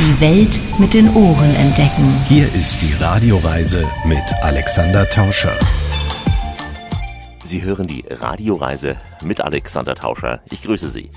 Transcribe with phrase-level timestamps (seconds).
[0.00, 2.10] Die Welt mit den Ohren entdecken.
[2.26, 5.58] Hier ist die Radioreise mit Alexander Tauscher.
[7.44, 10.40] Sie hören die Radioreise mit Alexander Tauscher.
[10.50, 11.10] Ich grüße Sie.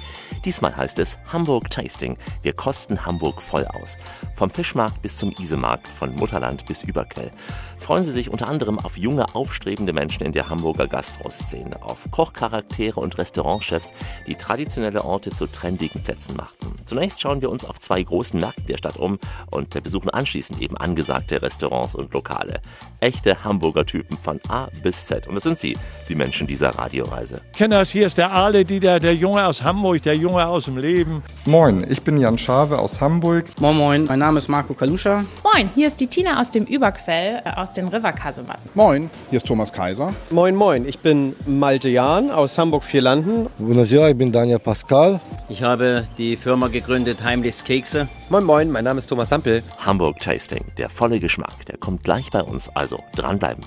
[0.45, 2.17] Diesmal heißt es Hamburg Tasting.
[2.41, 3.97] Wir kosten Hamburg voll aus.
[4.35, 7.31] Vom Fischmarkt bis zum Isemarkt, von Mutterland bis Überquell.
[7.79, 12.99] Freuen Sie sich unter anderem auf junge, aufstrebende Menschen in der Hamburger Gastroszene, auf Kochcharaktere
[12.99, 13.93] und Restaurantchefs,
[14.27, 16.75] die traditionelle Orte zu trendigen Plätzen machten.
[16.85, 19.19] Zunächst schauen wir uns auf zwei großen Märkten der Stadt um
[19.51, 22.61] und besuchen anschließend eben angesagte Restaurants und Lokale.
[22.99, 25.27] Echte Hamburger Typen von A bis Z.
[25.27, 25.77] Und das sind Sie,
[26.09, 27.41] die Menschen dieser Radioreise.
[27.53, 31.21] Kenners, hier ist der Ale Dieter, der Junge aus Hamburg, der Junge aus dem Leben.
[31.45, 33.45] Moin, ich bin Jan Schave aus Hamburg.
[33.59, 35.23] Moin Moin, mein Name ist Marco Kaluscha.
[35.43, 38.71] Moin, hier ist die Tina aus dem Überquell, äh, aus den Riverkasematten.
[38.73, 40.11] Moin, hier ist Thomas Kaiser.
[40.31, 43.47] Moin Moin, ich bin Malte Jahn aus Hamburg-Vierlanden.
[43.59, 45.19] Buonasera, ich bin Daniel Pascal.
[45.47, 48.07] Ich habe die Firma gegründet Heimlichs Kekse.
[48.29, 49.61] Moin Moin, mein Name ist Thomas Sampel.
[49.77, 53.63] Hamburg Tasting, der volle Geschmack, der kommt gleich bei uns, also dranbleiben.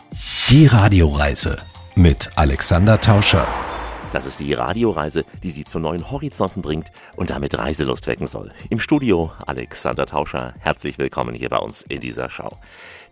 [0.51, 1.59] Die Radioreise
[1.95, 3.47] mit Alexander Tauscher.
[4.17, 8.51] Das ist die Radioreise, die Sie zu neuen Horizonten bringt und damit Reiselust wecken soll.
[8.71, 10.55] Im Studio Alexander Tauscher.
[10.59, 12.57] Herzlich willkommen hier bei uns in dieser Schau.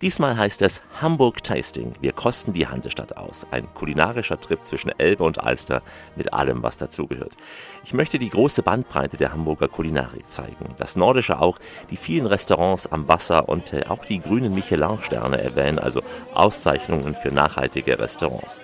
[0.01, 1.93] Diesmal heißt es Hamburg Tasting.
[2.01, 3.47] Wir kosten die Hansestadt aus.
[3.51, 5.83] Ein kulinarischer Trip zwischen Elbe und Alster
[6.17, 7.37] mit allem, was dazugehört.
[7.85, 10.75] Ich möchte die große Bandbreite der Hamburger Kulinarik zeigen.
[10.79, 11.59] Das Nordische auch,
[11.91, 16.01] die vielen Restaurants am Wasser und äh, auch die grünen Michelin-Sterne erwähnen, also
[16.33, 18.63] Auszeichnungen für nachhaltige Restaurants.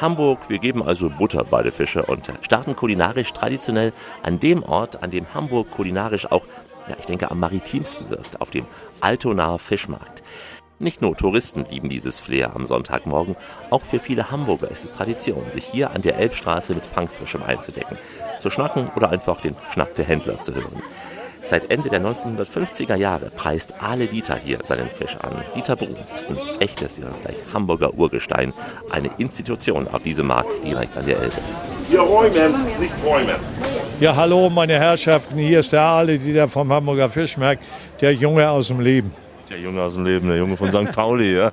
[0.00, 0.48] Hamburg.
[0.48, 5.10] Wir geben also Butter bei den Fische und starten kulinarisch traditionell an dem Ort, an
[5.10, 6.44] dem Hamburg kulinarisch auch,
[6.88, 8.66] ja, ich denke, am maritimsten wirkt, auf dem
[9.00, 10.22] Altonaer Fischmarkt.
[10.80, 13.34] Nicht nur Touristen lieben dieses Flair am Sonntagmorgen,
[13.70, 17.98] auch für viele Hamburger ist es Tradition, sich hier an der Elbstraße mit Fangfrischem einzudecken,
[18.38, 20.82] zu schnacken oder einfach den Schnack der Händler zu hören.
[21.48, 25.32] Seit Ende der 1950er Jahre preist Ale Dieter hier seinen Fisch an.
[25.56, 28.52] Dieter Bruns ist ein echtes, hören es gleich, Hamburger Urgestein,
[28.90, 31.36] eine Institution auf diesem Markt direkt an der Elbe.
[31.88, 33.36] Wir räumen, nicht räumen.
[33.98, 37.62] Ja, hallo meine Herrschaften, hier ist der Ale Dieter vom Hamburger Fischmarkt,
[38.02, 39.10] der Junge aus dem Leben.
[39.50, 40.92] Der Junge aus dem Leben, der Junge von St.
[40.92, 41.50] Pauli, ja.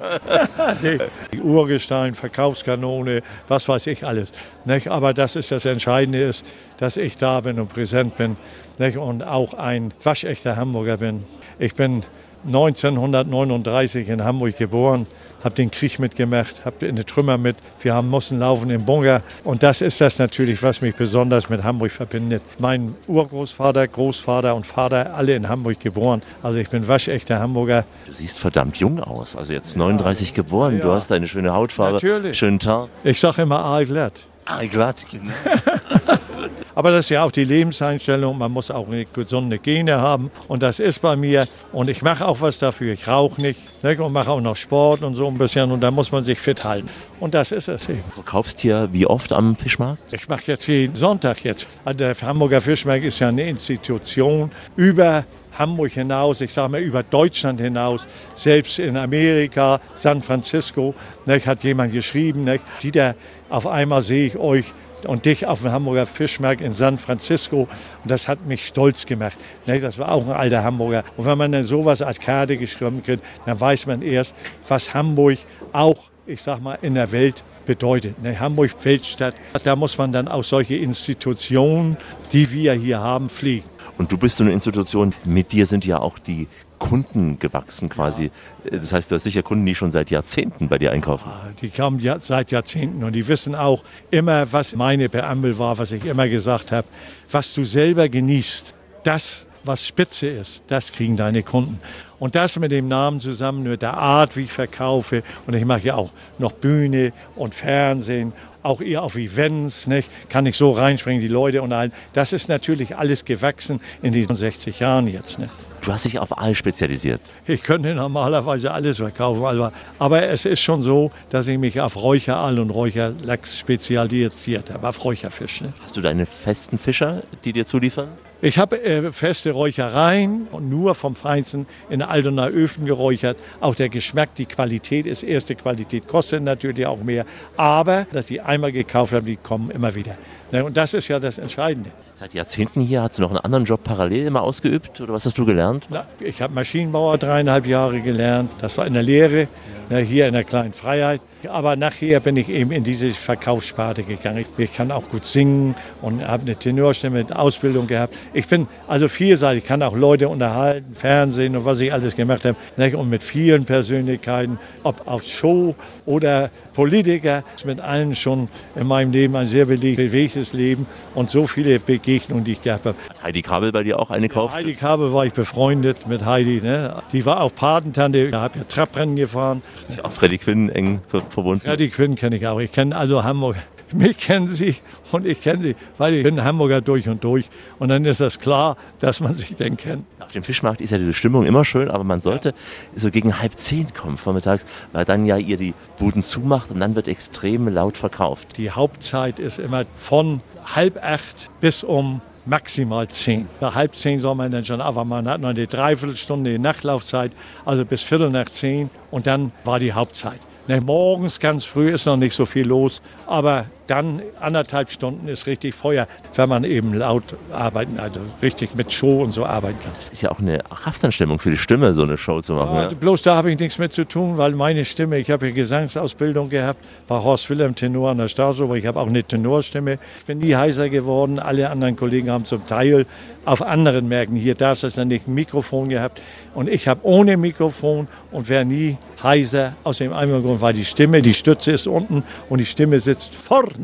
[1.33, 4.33] Die Urgestein, Verkaufskanone, was weiß ich alles.
[4.66, 4.89] Nicht?
[4.89, 6.45] Aber das ist das Entscheidende, ist,
[6.78, 8.35] dass ich da bin und präsent bin
[8.78, 8.97] nicht?
[8.97, 11.23] und auch ein waschechter Hamburger bin.
[11.57, 12.03] Ich bin
[12.45, 15.07] 1939 in Hamburg geboren,
[15.44, 17.56] habe den Krieg mitgemacht, habe in den Trümmer mit.
[17.81, 21.63] Wir haben mussten laufen im Bunker und das ist das natürlich, was mich besonders mit
[21.63, 22.41] Hamburg verbindet.
[22.59, 26.22] Mein Urgroßvater, Großvater und Vater alle in Hamburg geboren.
[26.44, 27.85] Also ich bin waschechter Hamburger.
[28.07, 29.35] Du siehst verdammt jung aus.
[29.35, 30.81] Also jetzt 39 geboren, Ja.
[30.84, 32.38] du hast eine schöne Hautfarbe, Natürlich.
[32.38, 32.90] schönen Teint.
[33.03, 34.25] Ich sage immer aalglatt.
[34.45, 34.94] Ah, genau.
[36.75, 38.38] Aber das ist ja auch die Lebenseinstellung.
[38.38, 40.29] Man muss auch eine gesunde Gene haben.
[40.47, 41.47] Und das ist bei mir.
[41.72, 42.94] Und ich mache auch was dafür.
[42.94, 43.59] Ich rauche nicht.
[43.81, 43.97] Ne?
[44.03, 45.72] Und mache auch noch Sport und so ein bisschen.
[45.72, 46.89] Und da muss man sich fit halten.
[47.19, 48.03] Und das ist es eben.
[48.09, 50.03] Du verkaufst hier wie oft am Fischmarkt?
[50.11, 51.66] Ich mache jetzt jeden Sonntag jetzt.
[51.85, 55.23] Also Der Hamburger Fischmarkt ist ja eine Institution über
[55.57, 60.93] Hamburg hinaus, ich sage mal über Deutschland hinaus, selbst in Amerika, San Francisco,
[61.25, 63.16] nicht, hat jemand geschrieben, nicht, Dieter,
[63.49, 64.66] auf einmal sehe ich euch
[65.07, 67.67] und dich auf dem Hamburger Fischmarkt in San Francisco
[68.03, 69.38] und das hat mich stolz gemacht.
[69.66, 71.03] Nicht, das war auch ein alter Hamburger.
[71.17, 74.35] Und wenn man dann sowas als Karte geschrieben kriegt, dann weiß man erst,
[74.67, 75.37] was Hamburg
[75.73, 78.22] auch, ich sag mal, in der Welt bedeutet.
[78.22, 81.97] Ne, Hamburg Weltstadt, da muss man dann auch solche Institutionen,
[82.31, 83.74] die wir hier haben, pflegen.
[83.97, 86.47] Und du bist so eine Institution, mit dir sind ja auch die
[86.79, 88.31] Kunden gewachsen quasi.
[88.69, 91.31] Das heißt, du hast sicher Kunden, die schon seit Jahrzehnten bei dir einkaufen.
[91.61, 95.91] Die kamen ja seit Jahrzehnten und die wissen auch immer, was meine Präambel war, was
[95.91, 96.88] ich immer gesagt habe.
[97.31, 101.79] Was du selber genießt, das, was spitze ist, das kriegen deine Kunden.
[102.19, 105.23] Und das mit dem Namen zusammen, mit der Art, wie ich verkaufe.
[105.47, 108.34] Und ich mache ja auch noch Bühne und Fernsehen,
[108.65, 110.09] auch eher auf Events, nicht?
[110.29, 111.95] kann ich so reinspringen, die Leute unterhalten.
[112.13, 115.39] Das ist natürlich alles gewachsen in diesen 60 Jahren jetzt.
[115.39, 115.49] Ne?
[115.81, 117.22] Du hast dich auf Aal spezialisiert.
[117.45, 121.95] Ich könnte normalerweise alles verkaufen, aber, aber es ist schon so, dass ich mich auf
[121.95, 125.61] Räucheraal und Räucherlachs spezialisiert habe, auf Räucherfisch.
[125.61, 125.73] Ne?
[125.84, 128.07] Hast du deine festen Fischer, die dir zuliefern?
[128.41, 133.37] Ich habe äh, feste Räuchereien und nur vom Feinsten in Aldoner Öfen geräuchert.
[133.61, 137.26] Auch der Geschmack, die Qualität ist erste Qualität, kostet natürlich auch mehr.
[137.55, 140.17] Aber, dass die einmal gekauft haben, die kommen immer wieder.
[140.51, 141.91] Und das ist ja das Entscheidende.
[142.13, 145.37] Seit Jahrzehnten hier hast du noch einen anderen Job parallel immer ausgeübt oder was hast
[145.37, 145.87] du gelernt?
[145.89, 148.51] Na, ich habe Maschinenbauer dreieinhalb Jahre gelernt.
[148.61, 149.49] Das war in der Lehre,
[149.89, 151.19] ne, hier in der kleinen Freiheit.
[151.49, 154.45] Aber nachher bin ich eben in diese Verkaufssparte gegangen.
[154.57, 158.13] Ich kann auch gut singen und habe eine Tenorstimme mit Ausbildung gehabt.
[158.33, 162.57] Ich bin also vielseitig, kann auch Leute unterhalten, Fernsehen und was ich alles gemacht habe.
[162.97, 165.75] Und mit vielen Persönlichkeiten, ob auf Show
[166.05, 170.85] oder Politiker, mit allen schon in meinem Leben ein sehr bewegtes Leben
[171.16, 172.97] und so viele Begegnungen, die ich gehabt habe.
[173.09, 174.53] Hat Heidi Kabel bei dir auch eine gekauft?
[174.53, 176.61] Heidi Kabel war ich befreundet mit Heidi.
[176.61, 177.01] Ne?
[177.13, 179.61] Die war auch Patentante, da habe ja Trabrennen gefahren.
[179.89, 181.66] Ist auch Freddy Quinn eng verbunden?
[181.66, 182.59] Freddy Quinn kenne ich auch.
[182.59, 183.55] Ich kenne also Hamburg
[183.93, 184.76] mich kennen sie
[185.11, 187.49] und ich kenne sie, weil ich bin Hamburger durch und durch.
[187.79, 190.05] Und dann ist das klar, dass man sich denn kennt.
[190.20, 192.53] Auf dem Fischmarkt ist ja die Stimmung immer schön, aber man sollte
[192.96, 196.96] so gegen halb zehn kommen vormittags, weil dann ja ihr die Buden zumacht und dann
[196.96, 198.58] wird extrem laut verkauft.
[198.58, 200.41] Die Hauptzeit ist immer von
[200.76, 203.47] halb acht bis um maximal zehn.
[203.59, 207.31] Nach halb zehn soll man dann schon, aber man hat noch eine Dreiviertelstunde die Nachtlaufzeit,
[207.66, 210.40] also bis Viertel nach zehn und dann war die Hauptzeit.
[210.67, 215.47] Ne, morgens ganz früh ist noch nicht so viel los, aber dann anderthalb Stunden ist
[215.47, 219.91] richtig Feuer, wenn man eben laut arbeiten, also richtig mit Show und so arbeiten kann.
[219.96, 222.76] Das ist ja auch eine Kraftanstellung für die Stimme, so eine Show zu machen.
[222.76, 222.90] Ja, ja.
[222.90, 226.49] Bloß da habe ich nichts mit zu tun, weil meine Stimme, ich habe ja Gesangsausbildung
[226.49, 229.99] gehabt bei Horst Wilhelm Tenor an der Staatsoper, ich habe auch eine Tenorstimme.
[230.20, 233.05] Ich bin nie heißer geworden, alle anderen Kollegen haben zum Teil
[233.46, 236.20] auf anderen Märkten, hier darf es dann nicht ein Mikrofon gehabt
[236.55, 240.85] und ich habe ohne Mikrofon und wäre nie heiser aus dem einen Grund, weil die
[240.85, 243.74] Stimme, die Stütze ist unten und die Stimme sitzt vorne.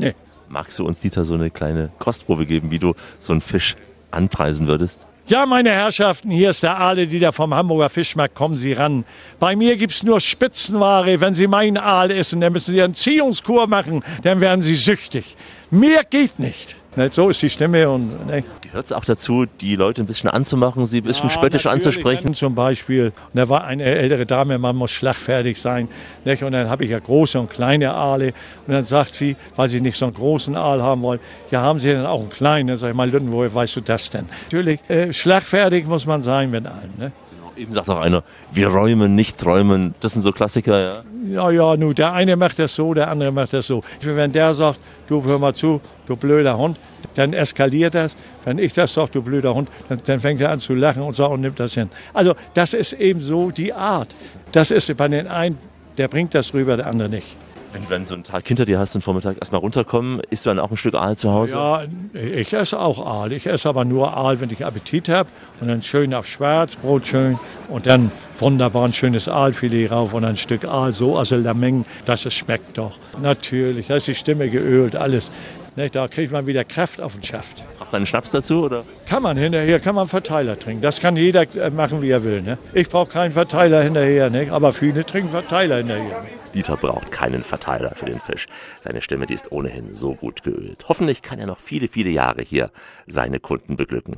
[0.50, 3.76] Magst du uns, Dieter, so eine kleine Kostprobe geben, wie du so einen Fisch
[4.12, 5.00] anpreisen würdest?
[5.28, 8.36] Ja, meine Herrschaften, hier ist der Aale, die da vom Hamburger Fischmarkt.
[8.36, 9.06] Kommen Sie ran.
[9.40, 11.22] Bei mir gibt es nur Spitzenware.
[11.22, 14.04] Wenn Sie meinen Aal essen, dann müssen Sie einen Ziehungskur machen.
[14.24, 15.38] Dann werden Sie süchtig.
[15.70, 16.76] Mehr geht nicht.
[17.12, 17.90] So ist die Stimme.
[17.90, 18.44] Und, ne.
[18.62, 22.34] Gehört es auch dazu, die Leute ein bisschen anzumachen, sie ein bisschen ja, spöttisch anzusprechen?
[22.34, 25.88] Zum Beispiel, und da war eine ältere Dame, man muss schlagfertig sein.
[26.26, 26.44] Nicht?
[26.44, 28.34] Und dann habe ich ja große und kleine Aale.
[28.68, 31.80] Und dann sagt sie, weil sie nicht so einen großen Aal haben wollen, ja, haben
[31.80, 32.68] Sie denn auch einen kleinen?
[32.68, 34.28] Dann sage ich mal, Lütten, woher weißt du das denn?
[34.46, 36.94] Natürlich, äh, schlagfertig muss man sein mit allen.
[36.98, 37.12] Ne?
[37.58, 39.94] Eben sagt auch einer, wir räumen, nicht träumen.
[40.00, 41.04] Das sind so Klassiker, ja?
[41.28, 43.84] Ja, ja, nur der eine macht das so, der andere macht das so.
[44.02, 44.80] Wenn der sagt,
[45.12, 46.78] du hör mal zu, du blöder Hund,
[47.16, 48.16] dann eskaliert das.
[48.46, 51.16] Wenn ich das sage, du blöder Hund, dann, dann, fängt er an zu lachen und
[51.16, 51.90] sagt und nimmt das hin.
[52.14, 54.16] Also das ist eben so die Art.
[54.54, 55.58] Das ist bei den einen,
[55.98, 57.28] der bringt das rüber, der andere nicht.
[57.74, 60.50] Wenn du dann so einen Tag hinter dir hast, den Vormittag erstmal runterkommen, isst du
[60.50, 61.56] dann auch ein Stück Aal zu Hause?
[61.56, 61.84] Ja,
[62.14, 63.32] ich esse auch Aal.
[63.32, 65.30] Ich esse aber nur Aal, wenn ich Appetit habe.
[65.62, 67.40] Und dann schön auf Schwarzbrot schön.
[67.70, 72.26] Und dann wunderbar ein schönes Aalfilet rauf und ein Stück Aal, so also Lameng, dass
[72.26, 72.98] es schmeckt doch.
[73.22, 75.32] Natürlich, da ist die Stimme geölt, alles.
[75.76, 77.64] Da kriegt man wieder Kraft auf den Schaft.
[77.78, 78.66] Braucht man einen Schnaps dazu?
[78.66, 78.84] Oder?
[79.08, 80.82] Kann man hinterher, kann man Verteiler trinken.
[80.82, 82.42] Das kann jeder äh, machen, wie er will.
[82.42, 82.58] Ne?
[82.74, 84.52] Ich brauche keinen Verteiler hinterher, ne?
[84.52, 86.26] aber viele trinken Verteiler hinterher.
[86.54, 88.48] Dieter braucht keinen Verteiler für den Fisch.
[88.82, 90.84] Seine Stimme, die ist ohnehin so gut geölt.
[90.90, 92.72] Hoffentlich kann er noch viele, viele Jahre hier
[93.08, 94.18] seine Kunden beglücken.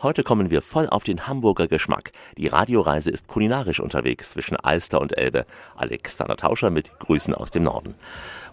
[0.00, 2.12] Heute kommen wir voll auf den Hamburger Geschmack.
[2.36, 5.44] Die Radioreise ist kulinarisch unterwegs zwischen Alster und Elbe.
[5.74, 7.96] Alexander Tauscher mit Grüßen aus dem Norden.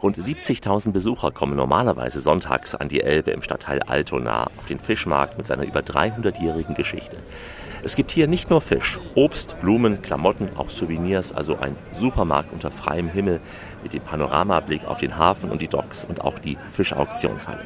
[0.05, 5.35] Rund 70.000 Besucher kommen normalerweise sonntags an die Elbe im Stadtteil Altona auf den Fischmarkt
[5.35, 7.17] mit seiner über 300-jährigen Geschichte.
[7.81, 12.69] Es gibt hier nicht nur Fisch, Obst, Blumen, Klamotten, auch Souvenirs, also ein Supermarkt unter
[12.69, 13.41] freiem Himmel
[13.81, 17.65] mit dem Panoramablick auf den Hafen und die Docks und auch die Fischauktionshalle.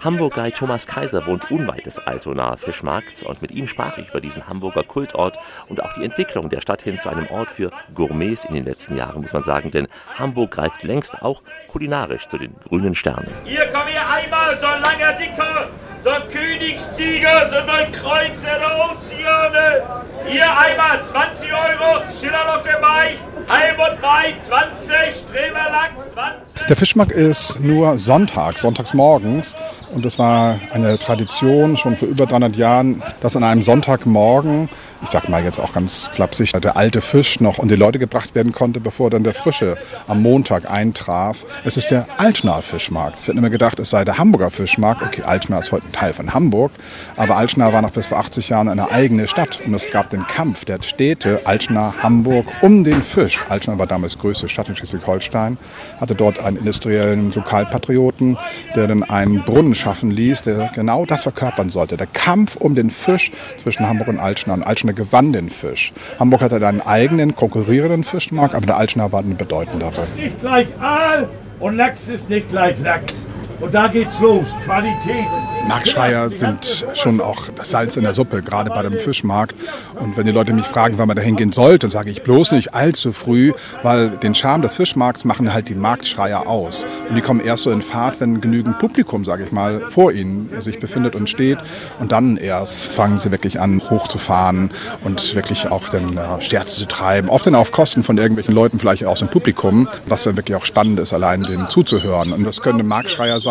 [0.00, 4.46] Hamburg-Guide Thomas Kaiser wohnt unweit des Altonaer Fischmarkts und mit ihm sprach ich über diesen
[4.46, 5.38] Hamburger Kultort
[5.68, 8.96] und auch die Entwicklung der Stadt hin zu einem Ort für Gourmets in den letzten
[8.96, 13.28] Jahren, muss man sagen, denn Hamburg greift längst auch kulinarisch zu den grünen Sternen.
[13.44, 15.68] Hier komm hier einmal, so ein langer Dicker,
[16.02, 19.82] so ein Königstiger, so ein Kreuzer der Ozeane.
[20.26, 23.16] Hier einmal 20 Euro, Schillerlocke Mai,
[23.50, 26.66] Heilbund Mai 20, Streberlachs 20.
[26.66, 29.54] Der Fischmarkt ist nur Sonntag, sonntags morgens.
[29.92, 34.68] Und es war eine Tradition schon vor über 300 Jahren, dass an einem Sonntagmorgen,
[35.02, 38.34] ich sag mal jetzt auch ganz flapsig, der alte Fisch noch und die Leute gebracht
[38.34, 41.46] werden konnte, bevor dann der frische am Montag eintraf.
[41.64, 43.18] Es ist der Altschnaer Fischmarkt.
[43.18, 45.02] Es wird immer gedacht, es sei der Hamburger Fischmarkt.
[45.02, 46.70] Okay, Altschnaer ist heute ein Teil von Hamburg,
[47.16, 50.26] aber Altschnaer war noch bis vor 80 Jahren eine eigene Stadt und es gab den
[50.26, 53.40] Kampf der Städte Altschnaer, Hamburg um den Fisch.
[53.48, 55.58] Altschnaer war damals größte Stadt in Schleswig-Holstein,
[56.00, 58.38] hatte dort einen industriellen Lokalpatrioten,
[58.76, 61.96] der dann einen Brunnen schaffen ließ, der genau das verkörpern sollte.
[61.96, 64.54] Der Kampf um den Fisch zwischen Hamburg und Altschner.
[64.54, 65.92] Und Altschner gewann den Fisch.
[66.20, 69.88] Hamburg hatte einen eigenen konkurrierenden Fischmarkt, aber der Altschner war ein bedeutendere.
[69.96, 71.28] Lachs ist nicht gleich Aal
[71.60, 73.12] und Lachs ist nicht gleich Lachs.
[73.60, 74.46] Und da geht's los.
[74.64, 75.26] Qualität
[75.68, 79.54] Marktschreier sind schon auch das Salz in der Suppe, gerade bei dem Fischmarkt.
[80.00, 82.74] Und wenn die Leute mich fragen, wann man da hingehen sollte, sage ich bloß nicht
[82.74, 86.86] allzu früh, weil den Charme des Fischmarkts machen halt die Marktschreier aus.
[87.10, 90.48] Und die kommen erst so in Fahrt, wenn genügend Publikum, sage ich mal, vor ihnen
[90.58, 91.58] sich befindet und steht.
[92.00, 94.70] Und dann erst fangen sie wirklich an, hochzufahren
[95.04, 97.28] und wirklich auch dann äh, Scherze zu treiben.
[97.28, 100.64] Oft dann auf Kosten von irgendwelchen Leuten, vielleicht aus dem Publikum, was dann wirklich auch
[100.64, 102.32] spannend ist, allein dem zuzuhören.
[102.32, 103.47] Und das können Marktschreier sein,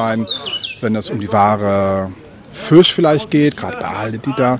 [0.82, 2.12] wenn es um die Ware
[2.58, 4.60] Fisch vielleicht geht, gerade bei Aldi da.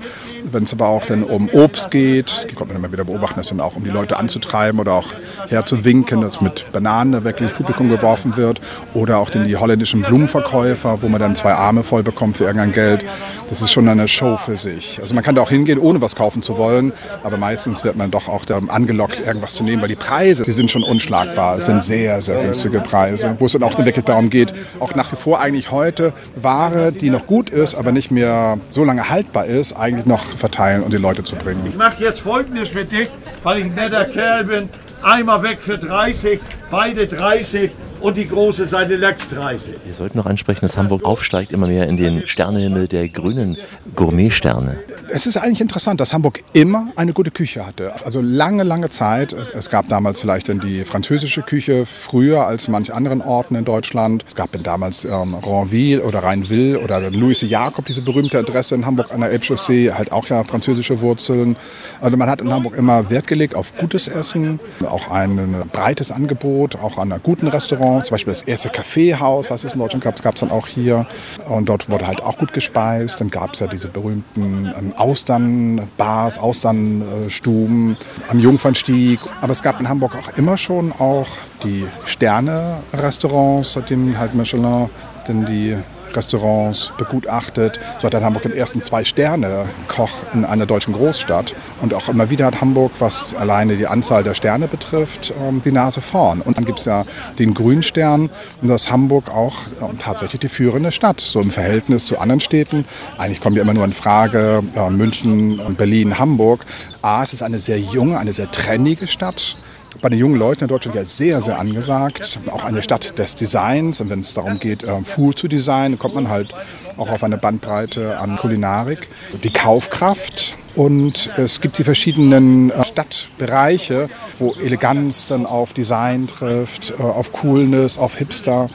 [0.50, 3.50] Wenn es aber auch dann um Obst geht, die kommt man immer wieder beobachten, das
[3.50, 5.08] dann auch um die Leute anzutreiben oder auch
[5.50, 8.62] herzuwinken, dass mit Bananen wirklich Publikum geworfen wird.
[8.94, 12.72] Oder auch den die holländischen Blumenverkäufer, wo man dann zwei Arme voll bekommt für irgendein
[12.72, 13.04] Geld.
[13.50, 15.00] Das ist schon eine Show für sich.
[15.02, 16.92] Also man kann da auch hingehen, ohne was kaufen zu wollen,
[17.24, 20.70] aber meistens wird man doch auch angelockt, irgendwas zu nehmen, weil die Preise, die sind
[20.70, 21.58] schon unschlagbar.
[21.58, 25.12] Es sind sehr, sehr günstige Preise, wo es dann auch wirklich darum geht, auch nach
[25.12, 29.46] wie vor eigentlich heute Ware, die noch gut ist, aber nicht mehr so lange haltbar
[29.46, 31.66] ist, eigentlich noch verteilen und die Leute zu bringen.
[31.68, 33.10] Ich mache jetzt Folgendes für dich,
[33.44, 34.70] weil ich ein netter Kerl bin.
[35.02, 36.40] Einmal weg für 30,
[36.70, 39.76] beide 30 und die große Seite Lex 30.
[39.86, 43.58] Wir sollten noch ansprechen, dass Hamburg aufsteigt immer mehr in den Sternehimmel der grünen
[43.96, 44.80] Gourmetsterne.
[45.10, 47.94] Es ist eigentlich interessant, dass Hamburg immer eine gute Küche hatte.
[48.06, 49.34] Also lange, lange Zeit.
[49.34, 54.26] Es gab damals vielleicht dann die französische Küche früher als manch anderen Orten in Deutschland.
[54.28, 58.86] Es gab dann damals ähm, Ranville oder Rheinville oder Louis Jakob, diese berühmte Adresse in
[58.86, 61.56] Hamburg an der Elbchaussee, halt auch ja französische Wurzeln.
[62.02, 66.76] Also man hat in Hamburg immer Wert gelegt auf gutes Essen, auch ein breites Angebot,
[66.76, 67.87] auch an einer guten Restaurant.
[68.02, 71.06] Zum Beispiel das erste Kaffeehaus, was es in Deutschland gab, gab es dann auch hier.
[71.48, 73.20] Und dort wurde halt auch gut gespeist.
[73.20, 77.96] Dann gab es ja diese berühmten ähm, Austernbars, Austernstuben
[78.30, 79.20] am Jungfernstieg.
[79.42, 81.28] Aber es gab in Hamburg auch immer schon auch
[81.64, 84.90] die Sterne-Restaurants, seitdem halt Michelin
[85.28, 85.78] denn die
[86.14, 87.80] Restaurants begutachtet.
[88.00, 91.54] So hat dann Hamburg den ersten Zwei-Sterne-Koch in einer deutschen Großstadt.
[91.82, 95.72] Und auch immer wieder hat Hamburg, was alleine die Anzahl der Sterne betrifft, ähm, die
[95.72, 96.42] Nase vorn.
[96.42, 97.06] Und dann gibt es ja
[97.40, 98.30] den Grünstern,
[98.62, 102.86] und das Hamburg auch ähm, tatsächlich die führende Stadt, so im Verhältnis zu anderen Städten.
[103.18, 106.66] Eigentlich kommen ja immer nur in Frage äh, München, Berlin, Hamburg.
[107.02, 109.58] A, es ist eine sehr junge, eine sehr trennige Stadt
[110.02, 112.40] bei den jungen Leuten in Deutschland ja sehr, sehr angesagt.
[112.52, 114.02] Auch eine Stadt des Designs.
[114.02, 116.54] Und wenn es darum geht, äh, Food zu designen, kommt man halt
[116.98, 119.10] auch auf eine Bandbreite an Kulinarik.
[119.44, 120.56] Die Kaufkraft.
[120.76, 127.34] Und es gibt die verschiedenen äh, Stadtbereiche, wo Eleganz dann auf Design trifft, äh, auf
[127.34, 128.70] Coolness, auf Hipster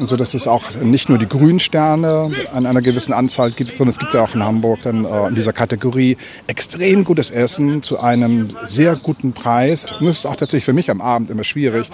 [0.00, 3.98] so dass es auch nicht nur die Grünsterne an einer gewissen Anzahl gibt, sondern es
[3.98, 8.48] gibt ja auch in Hamburg dann äh, in dieser Kategorie extrem gutes Essen zu einem
[8.64, 9.84] sehr guten Preis.
[9.84, 11.88] Und das ist auch tatsächlich für mich am Abend immer schwierig,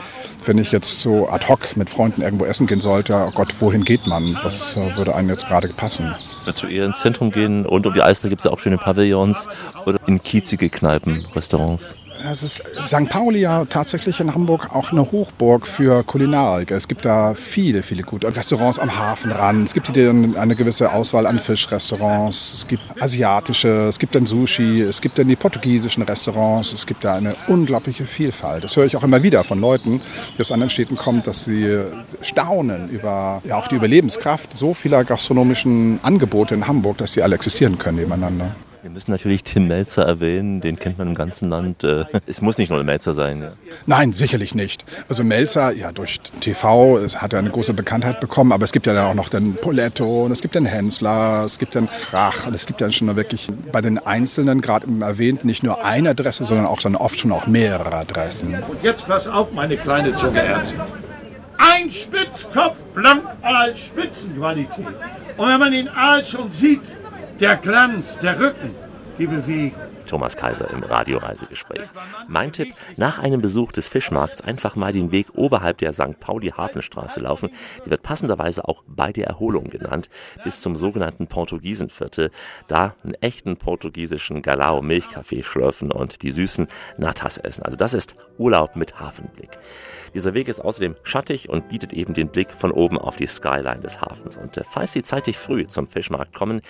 [0.45, 3.15] wenn ich jetzt so ad hoc mit Freunden irgendwo essen gehen sollte.
[3.15, 4.39] Oh Gott, wohin geht man?
[4.43, 6.15] Was äh, würde einem jetzt gerade passen?
[6.45, 7.65] Dazu eher ins Zentrum gehen.
[7.67, 9.49] Rund um die Alster gibt es ja auch schöne Pavillons
[9.87, 11.95] oder in kiezige Kneipen, Restaurants.
[12.31, 13.09] Es ist St.
[13.09, 16.71] Pauli ja tatsächlich in Hamburg auch eine Hochburg für Kulinarik.
[16.71, 19.69] Es gibt da viele, viele gute Restaurants am Hafenrand.
[19.69, 22.55] Es gibt hier eine gewisse Auswahl an Fischrestaurants.
[22.55, 26.73] Es gibt asiatische, es gibt dann Sushi, es gibt dann die portugiesischen Restaurants.
[26.73, 28.63] Es gibt da eine unglaubliche Vielfalt.
[28.65, 30.01] Das höre ich auch immer wieder von Leuten,
[30.37, 31.79] die aus anderen Städten kommen, dass sie
[32.21, 37.35] staunen über ja, auch die Überlebenskraft so vieler gastronomischen Angebote in Hamburg, dass sie alle
[37.35, 38.55] existieren können nebeneinander.
[38.83, 41.85] Wir müssen natürlich Tim Melzer erwähnen, den kennt man im ganzen Land.
[41.85, 43.41] Äh, es muss nicht nur Melzer sein.
[43.41, 43.53] Ja.
[43.87, 44.85] Nein, sicherlich nicht.
[45.09, 48.93] Also Melzer, ja, durch TV hat er eine große Bekanntheit bekommen, aber es gibt ja
[48.93, 52.57] dann auch noch den Poletto und es gibt den Hensler, es gibt den Krach und
[52.57, 56.67] es gibt dann schon wirklich bei den Einzelnen, gerade erwähnt, nicht nur eine Adresse, sondern
[56.67, 58.53] auch dann oft schon auch mehrere Adressen.
[58.69, 60.81] Und jetzt pass auf, meine kleine Zuckerärztin.
[61.57, 64.87] Ein Spitzkopf Blankaal Spitzenqualität.
[65.37, 66.83] Und wenn man den Aal schon sieht,
[67.41, 68.75] der Glanz, der Rücken,
[69.19, 69.81] die Bewegung.
[70.07, 71.87] Thomas Kaiser im Radioreisegespräch.
[72.29, 76.21] Mein Tipp, nach einem Besuch des Fischmarkts einfach mal den Weg oberhalb der St.
[76.21, 77.51] Pauli-Hafenstraße laufen.
[77.87, 80.11] Die wird passenderweise auch bei der Erholung genannt,
[80.45, 82.31] bis zum sogenannten Portugiesenviertel.
[82.69, 86.67] Da einen echten portugiesischen Galao-Milchkaffee schlürfen und die süßen
[86.99, 87.63] Natas essen.
[87.63, 89.51] Also das ist Urlaub mit Hafenblick.
[90.15, 93.81] Dieser Weg ist außerdem schattig und bietet eben den Blick von oben auf die Skyline
[93.81, 94.37] des Hafens.
[94.37, 96.61] Und äh, falls Sie zeitig früh zum Fischmarkt kommen,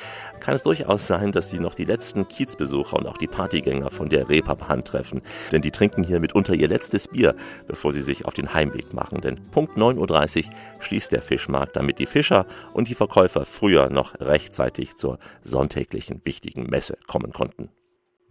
[0.41, 4.09] kann es durchaus sein, dass Sie noch die letzten Kiezbesucher und auch die Partygänger von
[4.09, 5.23] der Reeperbahn treffen.
[5.51, 7.35] Denn die trinken hier mitunter ihr letztes Bier,
[7.67, 9.21] bevor sie sich auf den Heimweg machen.
[9.21, 14.19] Denn Punkt 9.30 Uhr schließt der Fischmarkt, damit die Fischer und die Verkäufer früher noch
[14.21, 17.71] rechtzeitig zur sonntäglichen wichtigen Messe kommen konnten.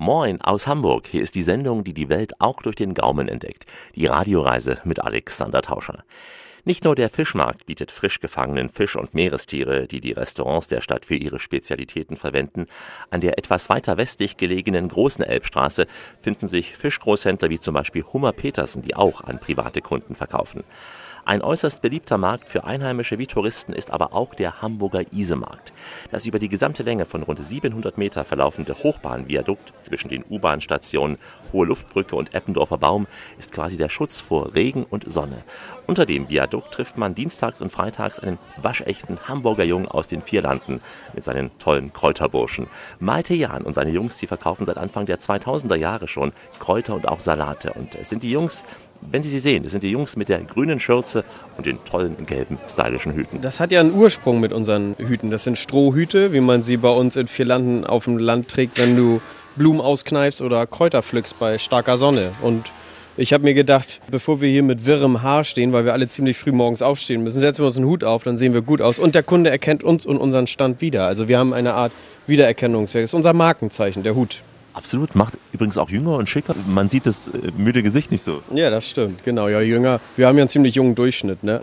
[0.03, 1.05] Moin aus Hamburg.
[1.05, 3.67] Hier ist die Sendung, die die Welt auch durch den Gaumen entdeckt.
[3.95, 6.03] Die Radioreise mit Alexander Tauscher.
[6.65, 11.05] Nicht nur der Fischmarkt bietet frisch gefangenen Fisch und Meerestiere, die die Restaurants der Stadt
[11.05, 12.65] für ihre Spezialitäten verwenden.
[13.11, 15.85] An der etwas weiter westlich gelegenen Großen Elbstraße
[16.19, 20.63] finden sich Fischgroßhändler wie zum Beispiel Hummer Petersen, die auch an private Kunden verkaufen.
[21.23, 25.71] Ein äußerst beliebter Markt für Einheimische wie Touristen ist aber auch der Hamburger Isemarkt.
[26.09, 31.17] Das über die gesamte Länge von rund 700 Meter verlaufende Hochbahnviadukt zwischen den U-Bahn-Stationen
[31.53, 33.05] Hohe Luftbrücke und Eppendorfer Baum
[33.37, 35.43] ist quasi der Schutz vor Regen und Sonne.
[35.85, 40.81] Unter dem Viadukt trifft man dienstags und freitags einen waschechten Hamburger Jungen aus den Vierlanden
[41.13, 42.67] mit seinen tollen Kräuterburschen.
[42.99, 47.07] Malte Jahn und seine Jungs, die verkaufen seit Anfang der 2000er Jahre schon Kräuter und
[47.07, 47.73] auch Salate.
[47.73, 48.63] Und es sind die Jungs,
[49.09, 51.23] wenn Sie sie sehen, das sind die Jungs mit der grünen Schürze
[51.57, 53.41] und den tollen gelben stylischen Hüten.
[53.41, 55.31] Das hat ja einen Ursprung mit unseren Hüten.
[55.31, 58.95] Das sind Strohhüte, wie man sie bei uns in Vierlanden auf dem Land trägt, wenn
[58.95, 59.21] du
[59.55, 62.31] Blumen auskneifst oder Kräuter pflückst bei starker Sonne.
[62.41, 62.71] Und
[63.17, 66.37] ich habe mir gedacht, bevor wir hier mit wirrem Haar stehen, weil wir alle ziemlich
[66.37, 68.99] früh morgens aufstehen müssen, setzen wir uns einen Hut auf, dann sehen wir gut aus.
[68.99, 71.05] Und der Kunde erkennt uns und unseren Stand wieder.
[71.05, 71.91] Also wir haben eine Art
[72.27, 73.03] Wiedererkennungswert.
[73.03, 74.41] Das ist unser Markenzeichen, der Hut.
[74.73, 76.55] Absolut, macht übrigens auch jünger und schicker.
[76.67, 78.41] Man sieht das äh, müde Gesicht nicht so.
[78.53, 79.47] Ja, das stimmt, genau.
[79.47, 79.99] Ja, jünger.
[80.15, 81.61] Wir haben ja einen ziemlich jungen Durchschnitt, ne?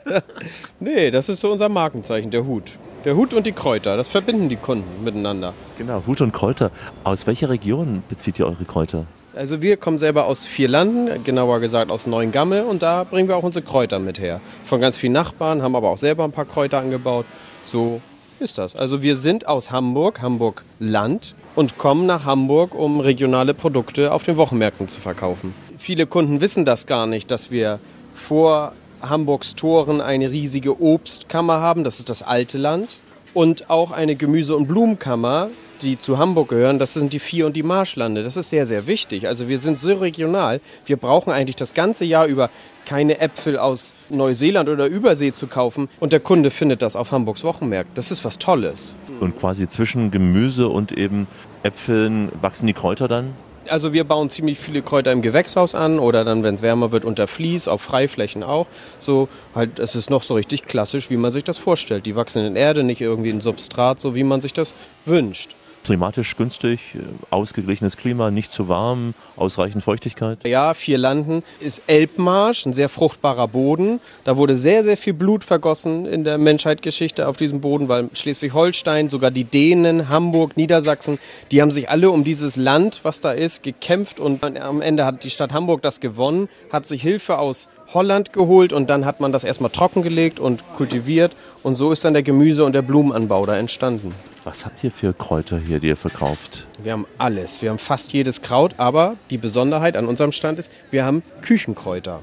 [0.80, 2.72] nee, das ist so unser Markenzeichen, der Hut.
[3.04, 5.52] Der Hut und die Kräuter, das verbinden die Kunden miteinander.
[5.78, 6.70] Genau, Hut und Kräuter.
[7.04, 9.06] Aus welcher Region bezieht ihr eure Kräuter?
[9.36, 13.36] Also wir kommen selber aus vier Landen, genauer gesagt aus Neuengamme und da bringen wir
[13.36, 14.40] auch unsere Kräuter mit her.
[14.64, 17.26] Von ganz vielen Nachbarn, haben aber auch selber ein paar Kräuter angebaut.
[17.64, 18.00] So
[18.38, 18.76] ist das.
[18.76, 24.24] Also wir sind aus Hamburg, Hamburg Land und kommen nach Hamburg, um regionale Produkte auf
[24.24, 25.54] den Wochenmärkten zu verkaufen.
[25.78, 27.78] Viele Kunden wissen das gar nicht, dass wir
[28.14, 32.98] vor Hamburgs Toren eine riesige Obstkammer haben, das ist das alte Land,
[33.34, 35.50] und auch eine Gemüse- und Blumenkammer,
[35.84, 38.24] die zu Hamburg gehören, das sind die Vier- und die Marschlande.
[38.24, 39.28] Das ist sehr, sehr wichtig.
[39.28, 40.60] Also wir sind so regional.
[40.86, 42.50] Wir brauchen eigentlich das ganze Jahr über
[42.86, 45.88] keine Äpfel aus Neuseeland oder Übersee zu kaufen.
[46.00, 47.94] Und der Kunde findet das auf Hamburgs Wochenmärkten.
[47.94, 48.94] Das ist was Tolles.
[49.20, 51.26] Und quasi zwischen Gemüse und eben
[51.62, 53.34] Äpfeln wachsen die Kräuter dann?
[53.70, 57.06] Also wir bauen ziemlich viele Kräuter im Gewächshaus an oder dann, wenn es wärmer wird,
[57.06, 58.66] unter Vlies, auf Freiflächen auch.
[58.98, 62.04] So halt, es ist noch so richtig klassisch, wie man sich das vorstellt.
[62.04, 64.74] Die wachsen in Erde, nicht irgendwie in Substrat, so wie man sich das
[65.06, 66.98] wünscht klimatisch günstig, äh,
[67.30, 70.38] ausgeglichenes Klima, nicht zu warm, ausreichend Feuchtigkeit?
[70.44, 74.00] Ja, vier Landen ist Elbmarsch, ein sehr fruchtbarer Boden.
[74.24, 79.10] Da wurde sehr, sehr viel Blut vergossen in der Menschheitsgeschichte auf diesem Boden, weil Schleswig-Holstein,
[79.10, 81.18] sogar die Dänen, Hamburg, Niedersachsen,
[81.52, 85.22] die haben sich alle um dieses Land, was da ist, gekämpft und am Ende hat
[85.22, 89.32] die Stadt Hamburg das gewonnen, hat sich Hilfe aus Holland geholt und dann hat man
[89.32, 93.56] das erstmal trockengelegt und kultiviert und so ist dann der Gemüse- und der Blumenanbau da
[93.56, 94.14] entstanden.
[94.44, 96.66] Was habt ihr für Kräuter hier, die ihr verkauft?
[96.82, 97.62] Wir haben alles.
[97.62, 102.20] Wir haben fast jedes Kraut, aber die Besonderheit an unserem Stand ist, wir haben Küchenkräuter.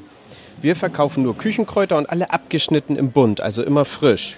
[0.62, 4.36] Wir verkaufen nur Küchenkräuter und alle abgeschnitten im Bund, also immer frisch.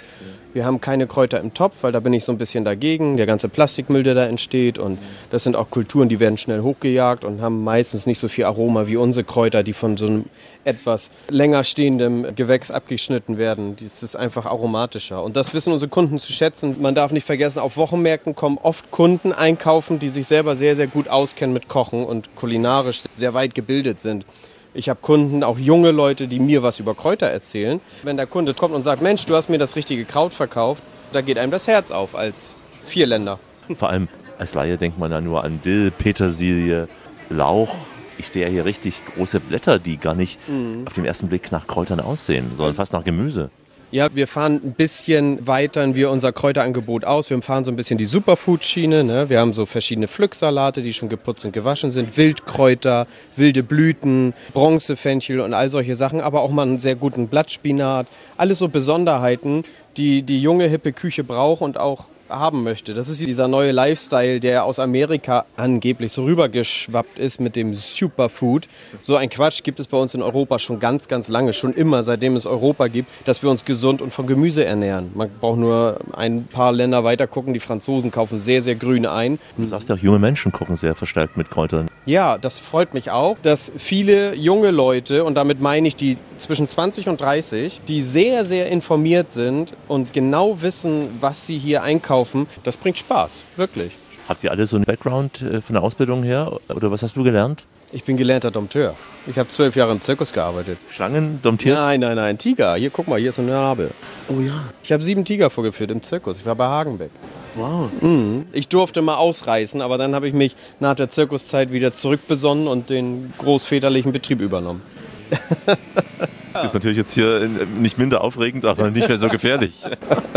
[0.53, 3.17] Wir haben keine Kräuter im Topf, weil da bin ich so ein bisschen dagegen.
[3.17, 4.77] Der ganze Plastikmüll, der da entsteht.
[4.77, 4.99] Und
[5.31, 8.87] das sind auch Kulturen, die werden schnell hochgejagt und haben meistens nicht so viel Aroma
[8.87, 10.25] wie unsere Kräuter, die von so einem
[10.65, 13.75] etwas länger stehendem Gewächs abgeschnitten werden.
[13.81, 15.23] Das ist einfach aromatischer.
[15.23, 16.81] Und das wissen unsere Kunden zu schätzen.
[16.81, 20.87] Man darf nicht vergessen, auf Wochenmärkten kommen oft Kunden einkaufen, die sich selber sehr, sehr
[20.87, 24.25] gut auskennen mit Kochen und kulinarisch sehr weit gebildet sind.
[24.73, 27.79] Ich habe Kunden, auch junge Leute, die mir was über Kräuter erzählen.
[28.01, 31.21] Wenn der Kunde kommt und sagt, Mensch, du hast mir das richtige Kraut verkauft, da
[31.21, 33.37] geht einem das Herz auf als Vierländer.
[33.75, 34.07] Vor allem
[34.39, 36.87] als Laie denkt man da nur an Dill, Petersilie,
[37.29, 37.73] Lauch.
[38.17, 40.85] Ich sehe ja hier richtig große Blätter, die gar nicht mhm.
[40.85, 43.49] auf den ersten Blick nach Kräutern aussehen, sondern fast nach Gemüse.
[43.93, 47.29] Ja, wir fahren ein bisschen weitern wir unser Kräuterangebot aus.
[47.29, 49.03] Wir fahren so ein bisschen die Superfood-Schiene.
[49.03, 49.29] Ne?
[49.29, 55.39] Wir haben so verschiedene Pflücksalate, die schon geputzt und gewaschen sind, Wildkräuter, wilde Blüten, Bronzefenchel
[55.41, 58.07] und all solche Sachen, aber auch mal einen sehr guten Blattspinat.
[58.35, 59.63] Alles so Besonderheiten,
[59.95, 62.07] die die junge, hippe Küche braucht und auch
[62.39, 62.93] haben möchte.
[62.93, 68.67] Das ist dieser neue Lifestyle, der aus Amerika angeblich so rübergeschwappt ist mit dem Superfood.
[69.01, 72.03] So ein Quatsch gibt es bei uns in Europa schon ganz, ganz lange, schon immer,
[72.03, 75.11] seitdem es Europa gibt, dass wir uns gesund und von Gemüse ernähren.
[75.13, 77.53] Man braucht nur ein paar Länder weiter gucken.
[77.53, 79.39] Die Franzosen kaufen sehr, sehr grün ein.
[79.57, 81.87] Du sagst ja auch, junge Menschen kochen sehr verstärkt mit Kräutern.
[82.05, 86.67] Ja, das freut mich auch, dass viele junge Leute, und damit meine ich die zwischen
[86.67, 92.22] 20 und 30, die sehr, sehr informiert sind und genau wissen, was sie hier einkaufen,
[92.63, 93.93] das bringt Spaß, wirklich.
[94.27, 96.59] Habt ihr alle so einen Background äh, von der Ausbildung her?
[96.69, 97.65] Oder was hast du gelernt?
[97.91, 98.95] Ich bin gelernter Dompteur.
[99.27, 100.79] Ich habe zwölf Jahre im Zirkus gearbeitet.
[100.89, 101.77] Schlangen domptiert?
[101.77, 102.75] Nein, nein, nein, Tiger.
[102.75, 103.91] Hier, guck mal, hier ist ein Nabel.
[104.29, 104.63] Oh ja.
[104.83, 106.39] Ich habe sieben Tiger vorgeführt im Zirkus.
[106.39, 107.11] Ich war bei Hagenbeck.
[107.53, 107.91] Wow.
[108.01, 108.45] Mhm.
[108.51, 112.89] Ich durfte mal ausreißen, aber dann habe ich mich nach der Zirkuszeit wieder zurückbesonnen und
[112.89, 114.81] den großväterlichen Betrieb übernommen.
[116.53, 119.73] Das ist natürlich jetzt hier nicht minder aufregend, aber nicht mehr so gefährlich.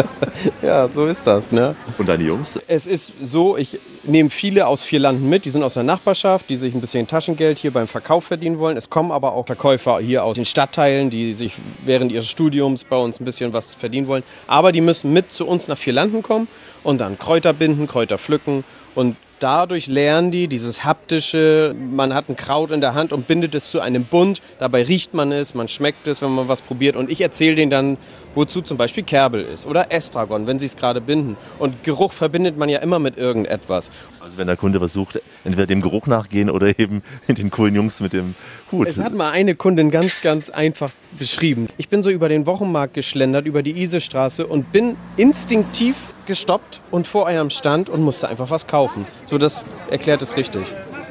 [0.63, 1.53] ja, so ist das.
[1.53, 1.77] Ne?
[1.99, 2.59] Und deine Jungs?
[2.67, 5.45] Es ist so, ich nehme viele aus vier Landen mit.
[5.45, 8.77] Die sind aus der Nachbarschaft, die sich ein bisschen Taschengeld hier beim Verkauf verdienen wollen.
[8.77, 11.53] Es kommen aber auch Verkäufer hier aus den Stadtteilen, die sich
[11.85, 14.23] während ihres Studiums bei uns ein bisschen was verdienen wollen.
[14.47, 16.49] Aber die müssen mit zu uns nach vier Landen kommen
[16.83, 22.37] und dann Kräuter binden, Kräuter pflücken und dadurch lernen die dieses haptische, man hat ein
[22.37, 25.69] Kraut in der Hand und bindet es zu einem Bund, dabei riecht man es, man
[25.69, 27.99] schmeckt es, wenn man was probiert und ich erzähle denen dann,
[28.35, 31.37] wozu zum Beispiel Kerbel ist oder Estragon, wenn sie es gerade binden.
[31.59, 33.91] Und Geruch verbindet man ja immer mit irgendetwas.
[34.21, 38.01] Also wenn der Kunde was sucht, entweder dem Geruch nachgehen oder eben den coolen Jungs
[38.01, 38.35] mit dem
[38.71, 38.87] Hut.
[38.87, 41.69] Es hat mal eine Kundin ganz, ganz einfach beschrieben.
[41.79, 45.97] Ich bin so über den Wochenmarkt geschlendert, über die Isestraße und bin instinktiv
[46.27, 49.07] gestoppt und vor eurem Stand und musste einfach was kaufen.
[49.25, 50.67] So, das erklärt es richtig.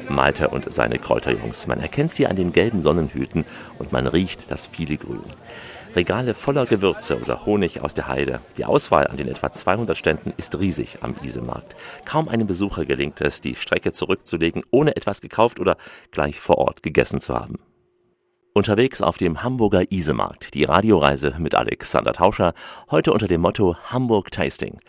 [0.08, 1.66] Malte und seine Kräuterjungs.
[1.66, 3.44] Man erkennt sie an den gelben Sonnenhüten
[3.78, 5.24] und man riecht das viele Grün.
[5.96, 8.40] Regale voller Gewürze oder Honig aus der Heide.
[8.58, 11.74] Die Auswahl an den etwa 200 Ständen ist riesig am Isemarkt.
[12.04, 15.78] Kaum einem Besucher gelingt es, die Strecke zurückzulegen, ohne etwas gekauft oder
[16.10, 17.58] gleich vor Ort gegessen zu haben.
[18.56, 22.54] Unterwegs auf dem Hamburger Isemarkt, die Radioreise mit Alexander Tauscher,
[22.90, 24.80] heute unter dem Motto Hamburg Tasting.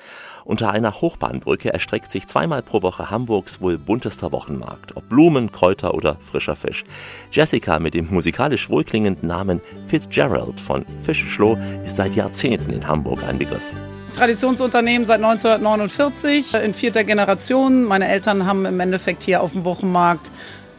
[0.45, 5.95] Unter einer Hochbahnbrücke erstreckt sich zweimal pro Woche Hamburgs wohl buntester Wochenmarkt, ob Blumen, Kräuter
[5.95, 6.85] oder frischer Fisch.
[7.29, 13.37] Jessica mit dem musikalisch wohlklingenden Namen Fitzgerald von Fischschloh ist seit Jahrzehnten in Hamburg ein
[13.37, 13.73] Begriff.
[14.13, 17.83] Traditionsunternehmen seit 1949 in vierter Generation.
[17.83, 20.31] Meine Eltern haben im Endeffekt hier auf dem Wochenmarkt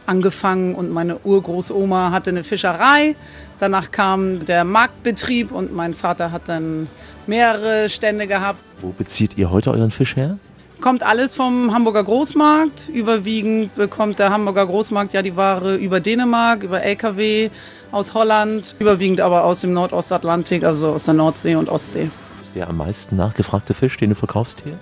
[0.09, 3.15] angefangen und meine Urgroßoma hatte eine Fischerei.
[3.59, 6.87] Danach kam der Marktbetrieb und mein Vater hat dann
[7.27, 8.59] mehrere Stände gehabt.
[8.81, 10.37] Wo bezieht ihr heute euren Fisch her?
[10.81, 12.89] Kommt alles vom Hamburger Großmarkt.
[12.89, 17.49] Überwiegend bekommt der Hamburger Großmarkt ja die Ware über Dänemark, über LKW
[17.91, 22.09] aus Holland, überwiegend aber aus dem Nordostatlantik, also aus der Nordsee und Ostsee.
[22.43, 24.79] Ist der am meisten nachgefragte Fisch, den du verkaufst hier?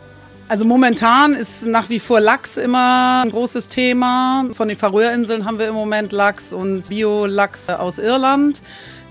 [0.49, 4.45] Also momentan ist nach wie vor Lachs immer ein großes Thema.
[4.53, 8.61] Von den Färöerinseln haben wir im Moment Lachs und Bio-Lachs aus Irland.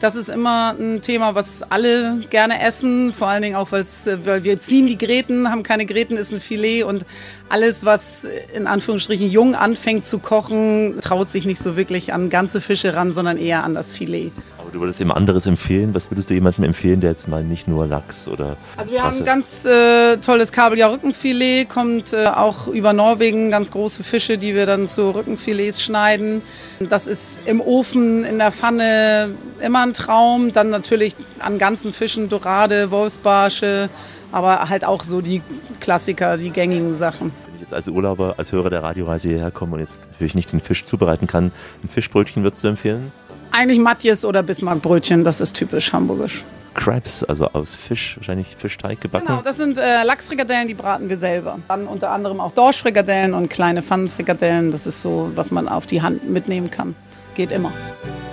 [0.01, 4.61] Das ist immer ein Thema, was alle gerne essen, vor allen Dingen auch, weil wir
[4.61, 7.05] ziehen die Gräten, haben keine Gräten, ist ein Filet und
[7.51, 12.61] alles, was in Anführungsstrichen jung anfängt zu kochen, traut sich nicht so wirklich an ganze
[12.63, 14.33] Fische ran, sondern eher an das Filet.
[14.67, 15.95] Aber du würdest ihm anderes empfehlen.
[15.95, 18.57] Was würdest du jemandem empfehlen, der jetzt mal nicht nur Lachs oder.
[18.77, 19.11] Also, wir Rasse?
[19.11, 24.57] haben ein ganz äh, tolles Kabeljau-Rückenfilet, kommt äh, auch über Norwegen, ganz große Fische, die
[24.57, 26.43] wir dann zu Rückenfilets schneiden.
[26.81, 30.53] Das ist im Ofen, in der Pfanne immer ein Traum.
[30.53, 33.89] Dann natürlich an ganzen Fischen Dorade, Wolfsbarsche,
[34.33, 35.43] aber halt auch so die
[35.79, 40.01] Klassiker, die gängigen Sachen jetzt als Urlauber, als Hörer der Radioreise hierher komme und jetzt
[40.13, 41.51] natürlich nicht den Fisch zubereiten kann,
[41.83, 43.11] ein Fischbrötchen würdest du empfehlen?
[43.57, 46.45] Eigentlich Matjes oder Bismarckbrötchen, das ist typisch hamburgisch.
[46.75, 49.29] Crabs, also aus Fisch, wahrscheinlich Fischteig gebacken.
[49.29, 51.59] Genau, das sind äh, Lachsfrikadellen, die braten wir selber.
[51.67, 54.73] Dann unter anderem auch Dorschfrikadellen und kleine Pfannenfrikadellen.
[54.73, 56.95] Das ist so, was man auf die Hand mitnehmen kann.
[57.35, 57.73] Geht immer.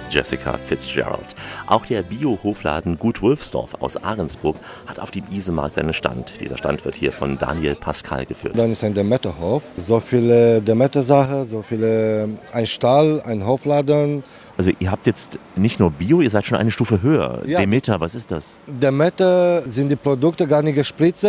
[0.10, 1.36] Jessica Fitzgerald.
[1.68, 4.58] Auch der Bio-Hofladen Gut Wulfsdorf aus Ahrensburg
[4.88, 6.40] hat auf dem Isemarkt einen Stand.
[6.42, 8.58] Dieser Stand wird hier von Daniel Pascal geführt.
[8.58, 9.64] Dann ist ein Demeterhof.
[9.78, 14.24] So viele Demeter-Sachen, so viele, ein Stall, ein Hofladen,
[14.58, 17.42] also ihr habt jetzt nicht nur Bio, ihr seid schon eine Stufe höher.
[17.46, 17.60] Ja.
[17.60, 18.56] Demeter, was ist das?
[18.68, 21.28] Demeter sind die Produkte gar nicht gespritzt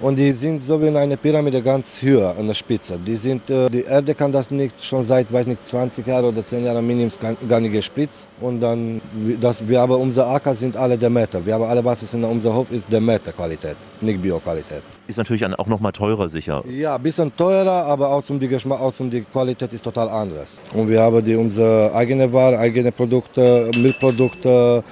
[0.00, 2.98] und die sind so wie in einer Pyramide ganz höher an der Spitze.
[2.98, 6.44] Die, sind, äh, die Erde kann das nicht schon seit, weiß nicht, 20 Jahren oder
[6.44, 7.12] 10 Jahren Minimum
[7.48, 8.28] gar nicht gespritzt.
[8.40, 9.00] Und dann,
[9.40, 11.44] das, wir haben unser Acker sind alle Demeter.
[11.44, 14.82] Wir haben alle, was ist in unserem Hof, ist Demeter-Qualität, nicht Bio-Qualität.
[15.06, 16.64] Ist natürlich auch noch mal teurer sicher.
[16.66, 20.08] Ja, ein bisschen teurer, aber auch zum die Geschmack, auch zum die Qualität ist total
[20.08, 20.58] anders.
[20.72, 24.82] Und wir haben die unsere eigene Ware, eigene Produkte, Milchprodukte,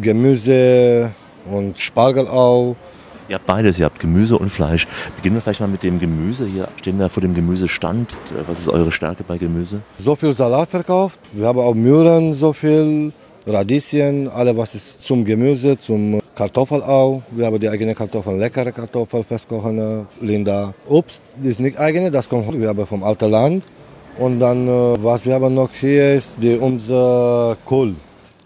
[0.00, 1.10] Gemüse
[1.50, 2.76] und Spargel auch.
[3.30, 4.86] Ihr habt beides, ihr habt Gemüse und Fleisch.
[5.16, 6.44] Beginnen wir vielleicht mal mit dem Gemüse.
[6.44, 8.14] Hier stehen wir vor dem Gemüsestand.
[8.46, 9.80] Was ist eure Stärke bei Gemüse?
[9.96, 11.18] So viel Salat verkauft.
[11.32, 13.12] Wir haben auch Möhren, so viel
[13.46, 17.22] Radieschen, alles was ist zum Gemüse, zum Kartoffel auch.
[17.32, 20.72] Wir haben die eigene Kartoffeln, leckere Kartoffeln, festkochende, Linda.
[20.88, 23.64] Obst ist nicht eigene, das kommt wir haben vom alten Land.
[24.20, 27.96] Und dann, äh, was wir haben noch hier ist die, unser Kohl.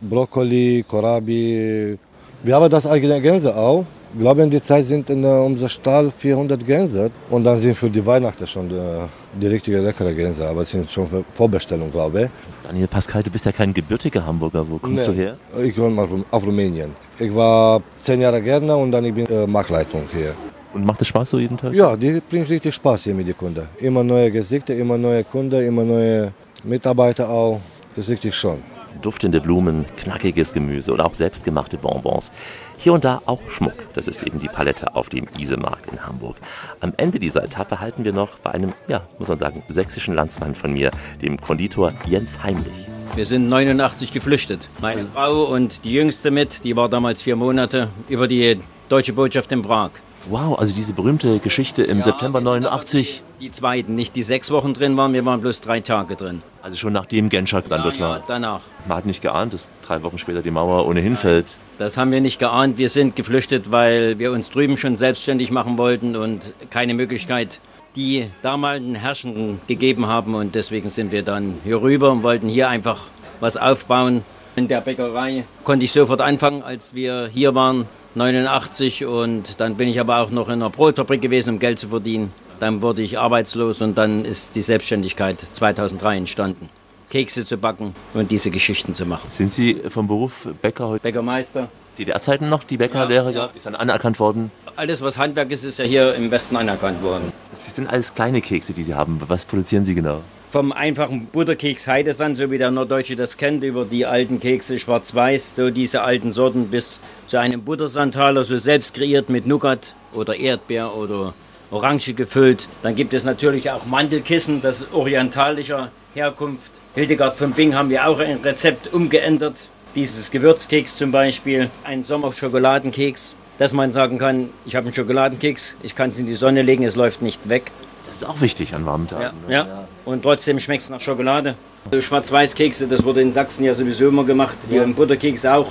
[0.01, 1.99] Brokkoli, Kohlrabi.
[2.43, 3.85] Wir haben das eigene Gänse auch.
[4.15, 7.11] Ich glaube, in der Zeit sind in unserem Stall 400 Gänse.
[7.31, 10.47] Und dann sind für die Weihnachten schon die, die richtige leckere Gänse.
[10.47, 12.29] Aber es sind schon Vorbestellungen, glaube ich.
[12.63, 14.69] Daniel Pascal, du bist ja kein gebürtiger Hamburger.
[14.69, 15.37] Wo kommst nee, du her?
[15.65, 16.91] Ich komme aus Rumänien.
[17.19, 20.35] Ich war zehn Jahre Gärtner und dann ich bin äh, Marktleitung hier.
[20.75, 21.73] Und macht es Spaß so jeden Tag?
[21.73, 23.67] Ja, die bringt richtig Spaß hier mit den Kunden.
[23.79, 26.33] Immer neue Gesichter, immer neue Kunden, immer neue
[26.65, 27.61] Mitarbeiter auch.
[27.97, 28.59] Das ist richtig schon.
[29.01, 32.33] Duftende Blumen, knackiges Gemüse oder auch selbstgemachte Bonbons.
[32.77, 33.75] Hier und da auch Schmuck.
[33.95, 36.37] Das ist eben die Palette auf dem Isemarkt in Hamburg.
[36.81, 40.55] Am Ende dieser Etappe halten wir noch bei einem, ja, muss man sagen, sächsischen Landsmann
[40.55, 42.89] von mir, dem Konditor Jens Heimlich.
[43.15, 44.69] Wir sind 89 geflüchtet.
[44.81, 49.53] Meine Frau und die Jüngste mit, die war damals vier Monate, über die deutsche Botschaft
[49.53, 49.91] in Prag.
[50.29, 53.23] Wow, also diese berühmte Geschichte im Ja, September wir sind 89.
[53.41, 56.43] Die zweiten, nicht die sechs Wochen drin waren, wir waren bloß drei Tage drin.
[56.63, 58.23] Also schon nachdem Genschak dann Ja, dort ja, war.
[58.29, 58.61] danach.
[58.87, 61.57] Man hat nicht geahnt, dass drei Wochen später die Mauer ohnehin fällt.
[61.79, 62.79] Das haben wir nicht geahnt.
[62.79, 67.61] Wir sind geflüchtet, weil wir uns drüben schon selbstständig machen wollten und keine Möglichkeit
[67.97, 70.35] die damaligen Herrschenden gegeben haben.
[70.37, 73.01] Und deswegen sind wir dann hier rüber und wollten hier einfach
[73.41, 74.23] was aufbauen.
[74.55, 79.05] In der Bäckerei konnte ich sofort anfangen, als wir hier waren, 89.
[79.05, 82.33] Und dann bin ich aber auch noch in einer Brotfabrik gewesen, um Geld zu verdienen.
[82.59, 86.69] Dann wurde ich arbeitslos und dann ist die Selbstständigkeit 2003 entstanden.
[87.11, 89.27] Kekse zu backen und diese Geschichten zu machen.
[89.31, 91.03] Sind Sie vom Beruf Bäcker heute?
[91.03, 91.69] Bäckermeister.
[91.99, 93.55] DDR-Zeiten noch, die Bäckerlehre gab?
[93.55, 94.51] Ist dann anerkannt worden?
[94.77, 97.33] Alles, was Handwerk ist, ist ja hier im Westen anerkannt worden.
[97.51, 99.21] Das sind alles kleine Kekse, die Sie haben.
[99.29, 100.23] Was produzieren Sie genau?
[100.53, 105.57] Vom einfachen Butterkeks Heidesand, so wie der Norddeutsche das kennt, über die alten Kekse schwarz-weiß,
[105.57, 110.95] so diese alten Sorten, bis zu einem Buttersandtaler, so selbst kreiert mit Nougat oder Erdbeer
[110.95, 111.33] oder
[111.71, 112.69] Orange gefüllt.
[112.83, 116.73] Dann gibt es natürlich auch Mandelkissen, das ist orientalischer Herkunft.
[116.97, 119.71] Hildegard von Bing haben wir auch ein Rezept umgeändert.
[119.95, 125.95] Dieses Gewürzkeks zum Beispiel, ein Sommerschokoladenkeks, dass man sagen kann, ich habe einen Schokoladenkeks, ich
[125.95, 127.73] kann es in die Sonne legen, es läuft nicht weg.
[128.13, 129.39] Das ist auch wichtig an warmen Tagen.
[129.49, 129.89] Ja, ja.
[130.05, 131.55] Und trotzdem schmeckt es nach Schokolade.
[131.91, 134.85] So Schwarz-Weiß-Kekse, das wurde in Sachsen ja sowieso immer gemacht, die ja.
[134.85, 135.69] Butterkekse auch.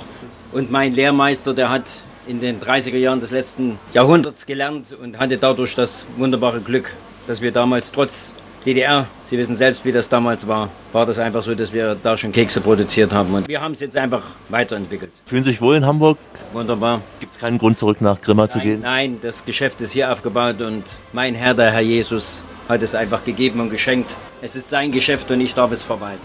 [0.50, 5.38] Und mein Lehrmeister, der hat in den 30er Jahren des letzten Jahrhunderts gelernt und hatte
[5.38, 6.92] dadurch das wunderbare Glück,
[7.28, 11.42] dass wir damals trotz DDR, Sie wissen selbst, wie das damals war, war das einfach
[11.42, 13.34] so, dass wir da schon Kekse produziert haben.
[13.34, 15.10] Und wir haben es jetzt einfach weiterentwickelt.
[15.26, 16.18] Fühlen Sie sich wohl in Hamburg?
[16.52, 17.00] Wunderbar.
[17.18, 18.80] Gibt es keinen Grund, zurück nach Grimma zu Nein, gehen?
[18.82, 23.24] nein, das Geschäft ist hier aufgebaut und mein Herr, der Herr Jesus, hat es einfach
[23.24, 24.16] gegeben und geschenkt.
[24.42, 26.20] Es ist sein Geschäft und ich darf es verwalten.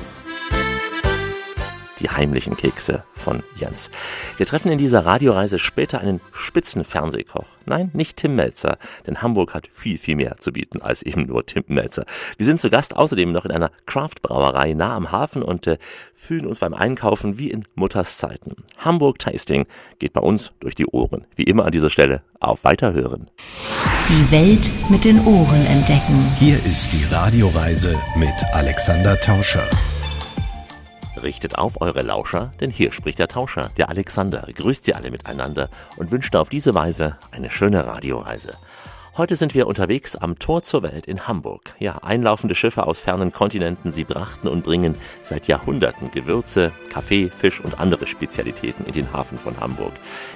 [2.00, 3.90] Die heimlichen Kekse von Jens.
[4.38, 7.46] Wir treffen in dieser Radioreise später einen Spitzenfernsehkoch.
[7.66, 11.46] Nein, nicht Tim Melzer, denn Hamburg hat viel, viel mehr zu bieten als eben nur
[11.46, 12.06] Tim Melzer.
[12.38, 15.78] Wir sind zu Gast außerdem noch in einer Craft-Brauerei nah am Hafen und äh,
[16.16, 18.56] fühlen uns beim Einkaufen wie in Mutters Zeiten.
[18.78, 19.66] Hamburg Tasting
[20.00, 21.26] geht bei uns durch die Ohren.
[21.36, 23.28] Wie immer an dieser Stelle auf Weiterhören.
[24.10, 26.32] Die Welt mit den Ohren entdecken.
[26.38, 29.68] Hier ist die Radioreise mit Alexander Tauscher.
[31.28, 35.68] Richtet auf eure Lauscher, denn hier spricht der Tauscher, der Alexander, grüßt sie alle miteinander
[35.98, 38.54] und wünscht auf diese Weise eine schöne Radioreise.
[39.18, 41.76] Heute sind wir unterwegs am Tor zur Welt in Hamburg.
[41.80, 47.60] Ja, einlaufende Schiffe aus fernen Kontinenten, sie brachten und bringen seit Jahrhunderten Gewürze, Kaffee, Fisch
[47.60, 49.92] und andere Spezialitäten in den Hafen von Hamburg.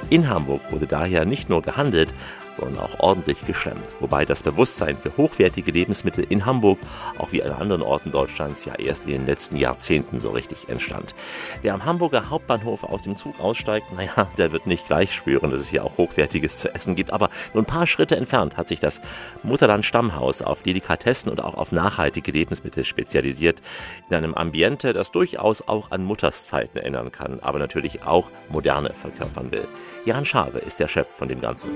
[0.10, 2.14] In Hamburg wurde daher nicht nur gehandelt,
[2.56, 3.82] sondern auch ordentlich geschämt.
[4.00, 6.80] Wobei das Bewusstsein für hochwertige Lebensmittel in Hamburg,
[7.18, 11.16] auch wie an anderen Orten Deutschlands, ja erst in den letzten Jahrzehnten so richtig entstand.
[11.62, 15.62] Wer am Hamburger Hauptbahnhof aus dem Zug aussteigt, naja, der wird nicht gleich spüren, dass
[15.62, 17.14] es hier auch hochwertiges zu essen gibt.
[17.14, 19.02] Aber nur ein paar Schritte entfernt hat sich das
[19.44, 23.62] Mutterland Stammhaus auf Delikatessen und auch auf nachhaltige Lebensmittel spezialisiert.
[24.10, 28.92] In einem Ambiente, das durchaus auch an Mutters Zeiten erinnern kann, aber natürlich auch moderne
[29.02, 29.68] verkörpern will.
[30.04, 31.72] Jan Schabe ist der Chef von dem Ganzen.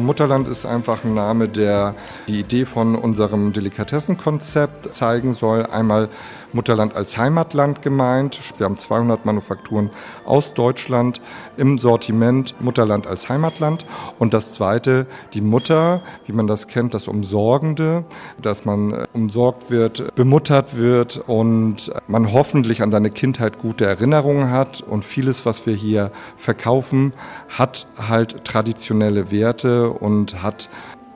[0.00, 1.94] Mutterland ist einfach ein Name, der
[2.26, 5.64] die Idee von unserem Delikatessenkonzept zeigen soll.
[5.64, 6.08] Einmal
[6.52, 8.40] Mutterland als Heimatland gemeint.
[8.58, 9.90] Wir haben 200 Manufakturen
[10.24, 11.20] aus Deutschland
[11.56, 13.84] im Sortiment Mutterland als Heimatland.
[14.18, 18.04] Und das zweite, die Mutter, wie man das kennt, das Umsorgende,
[18.40, 24.80] dass man umsorgt wird, bemuttert wird und man hoffentlich an seine Kindheit gute Erinnerungen hat.
[24.80, 27.12] Und vieles, was wir hier verkaufen,
[27.48, 30.70] hat halt traditionelle Werte und hat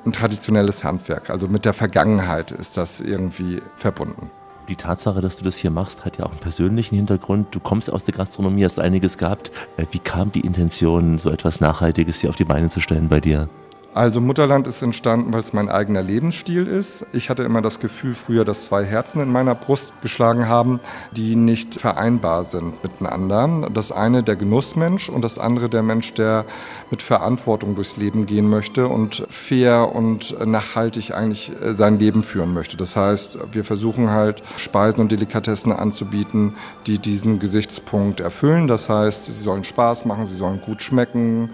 [0.05, 1.31] ein traditionelles Handwerk.
[1.31, 4.31] Also mit der Vergangenheit ist das irgendwie verbunden.
[4.73, 7.55] Die Tatsache, dass du das hier machst, hat ja auch einen persönlichen Hintergrund.
[7.55, 9.53] Du kommst aus der Gastronomie, hast einiges gehabt.
[9.91, 13.51] Wie kam die Intention, so etwas Nachhaltiges hier auf die Beine zu stellen bei dir?
[13.95, 17.05] Also Mutterland ist entstanden, weil es mein eigener Lebensstil ist.
[17.13, 20.81] Ich hatte immer das Gefühl früher, dass zwei Herzen in meiner Brust geschlagen haben,
[21.15, 23.69] die nicht vereinbar sind miteinander.
[23.71, 26.47] Das eine der Genussmensch und das andere der Mensch, der
[26.91, 32.79] mit Verantwortung durchs Leben gehen möchte und fair und nachhaltig eigentlich sein Leben führen möchte.
[32.79, 36.55] Das heißt, wir versuchen halt Speisen und Delikatessen anzubieten,
[36.87, 38.69] die diesen Gesichtspunkt erfüllen.
[38.69, 41.51] Das heißt, sie sollen Spaß machen, sie sollen gut schmecken.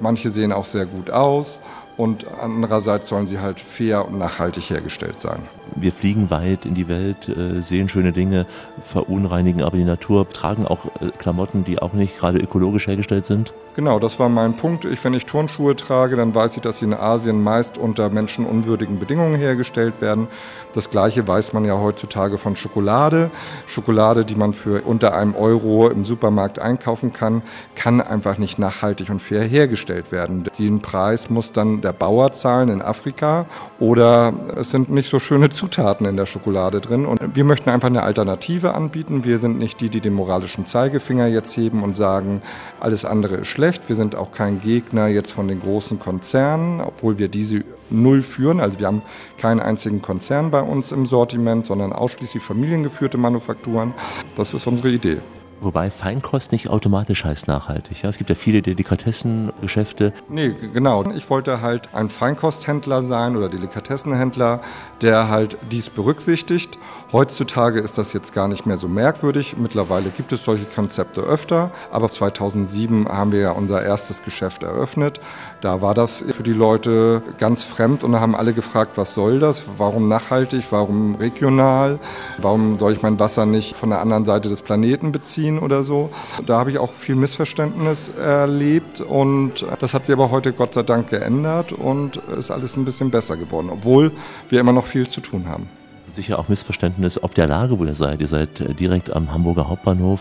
[0.00, 1.60] Manche sehen auch sehr gut aus
[1.98, 5.42] und andererseits sollen sie halt fair und nachhaltig hergestellt sein.
[5.80, 8.46] Wir fliegen weit in die Welt, äh, sehen schöne Dinge,
[8.82, 13.52] verunreinigen aber die Natur, tragen auch äh, Klamotten, die auch nicht gerade ökologisch hergestellt sind.
[13.78, 14.84] Genau, das war mein Punkt.
[14.84, 18.98] Ich, wenn ich Turnschuhe trage, dann weiß ich, dass sie in Asien meist unter menschenunwürdigen
[18.98, 20.26] Bedingungen hergestellt werden.
[20.72, 23.30] Das gleiche weiß man ja heutzutage von Schokolade.
[23.66, 27.42] Schokolade, die man für unter einem Euro im Supermarkt einkaufen kann,
[27.76, 30.48] kann einfach nicht nachhaltig und fair hergestellt werden.
[30.58, 33.46] Den Preis muss dann der Bauer zahlen in Afrika
[33.78, 37.06] oder es sind nicht so schöne Zutaten in der Schokolade drin.
[37.06, 39.24] Und wir möchten einfach eine Alternative anbieten.
[39.24, 42.42] Wir sind nicht die, die den moralischen Zeigefinger jetzt heben und sagen,
[42.80, 43.82] alles andere ist schlecht.
[43.88, 48.60] Wir sind auch kein Gegner jetzt von den großen Konzernen, obwohl wir diese null führen.
[48.60, 49.02] Also wir haben
[49.38, 53.92] keinen einzigen Konzern bei uns im Sortiment, sondern ausschließlich familiengeführte Manufakturen.
[54.36, 55.18] Das ist unsere Idee.
[55.60, 58.02] Wobei Feinkost nicht automatisch heißt nachhaltig.
[58.02, 60.12] Ja, es gibt ja viele Delikatessengeschäfte.
[60.28, 61.10] Nee, genau.
[61.10, 64.60] Ich wollte halt ein Feinkosthändler sein oder Delikatessenhändler,
[65.02, 66.78] der halt dies berücksichtigt.
[67.10, 69.56] Heutzutage ist das jetzt gar nicht mehr so merkwürdig.
[69.56, 71.70] Mittlerweile gibt es solche Konzepte öfter.
[71.90, 75.18] Aber 2007 haben wir ja unser erstes Geschäft eröffnet.
[75.62, 79.38] Da war das für die Leute ganz fremd und da haben alle gefragt, was soll
[79.38, 79.62] das?
[79.78, 80.66] Warum nachhaltig?
[80.68, 81.98] Warum regional?
[82.36, 86.10] Warum soll ich mein Wasser nicht von der anderen Seite des Planeten beziehen oder so?
[86.44, 90.82] Da habe ich auch viel Missverständnis erlebt und das hat sich aber heute Gott sei
[90.82, 94.12] Dank geändert und ist alles ein bisschen besser geworden, obwohl
[94.50, 95.70] wir immer noch viel zu tun haben
[96.18, 98.20] sicher auch Missverständnis ob der Lage, wo ihr seid.
[98.20, 100.20] Ihr seid äh, direkt am Hamburger Hauptbahnhof,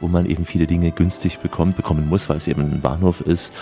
[0.00, 3.52] wo man eben viele Dinge günstig bekommt, bekommen muss, weil es eben ein Bahnhof ist.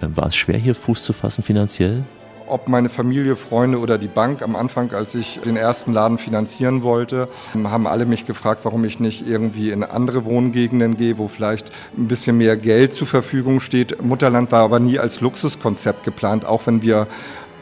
[0.00, 2.04] Äh, war es schwer, hier Fuß zu fassen finanziell?
[2.50, 6.82] ob meine Familie, Freunde oder die Bank am Anfang, als ich den ersten Laden finanzieren
[6.82, 7.28] wollte,
[7.62, 12.08] haben alle mich gefragt, warum ich nicht irgendwie in andere Wohngegenden gehe, wo vielleicht ein
[12.08, 14.02] bisschen mehr Geld zur Verfügung steht.
[14.02, 17.06] Mutterland war aber nie als Luxuskonzept geplant, auch wenn wir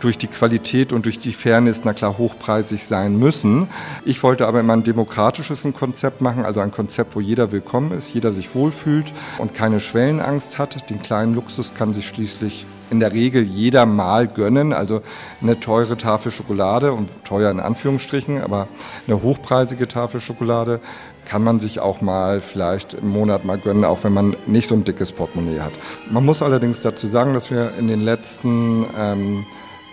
[0.01, 3.69] durch die Qualität und durch die Fairness, na klar, hochpreisig sein müssen.
[4.05, 8.13] Ich wollte aber immer ein demokratisches Konzept machen, also ein Konzept, wo jeder willkommen ist,
[8.15, 10.89] jeder sich wohlfühlt und keine Schwellenangst hat.
[10.91, 14.73] Den kleinen Luxus kann sich schließlich in der Regel jeder mal gönnen.
[14.73, 15.03] Also
[15.43, 18.69] eine teure Tafel Schokolade und teuer in Anführungsstrichen, aber
[19.07, 20.81] eine hochpreisige Tafel Schokolade
[21.25, 24.75] kann man sich auch mal vielleicht im Monat mal gönnen, auch wenn man nicht so
[24.75, 25.73] ein dickes Portemonnaie hat.
[26.11, 29.45] Man muss allerdings dazu sagen, dass wir in den letzten ähm,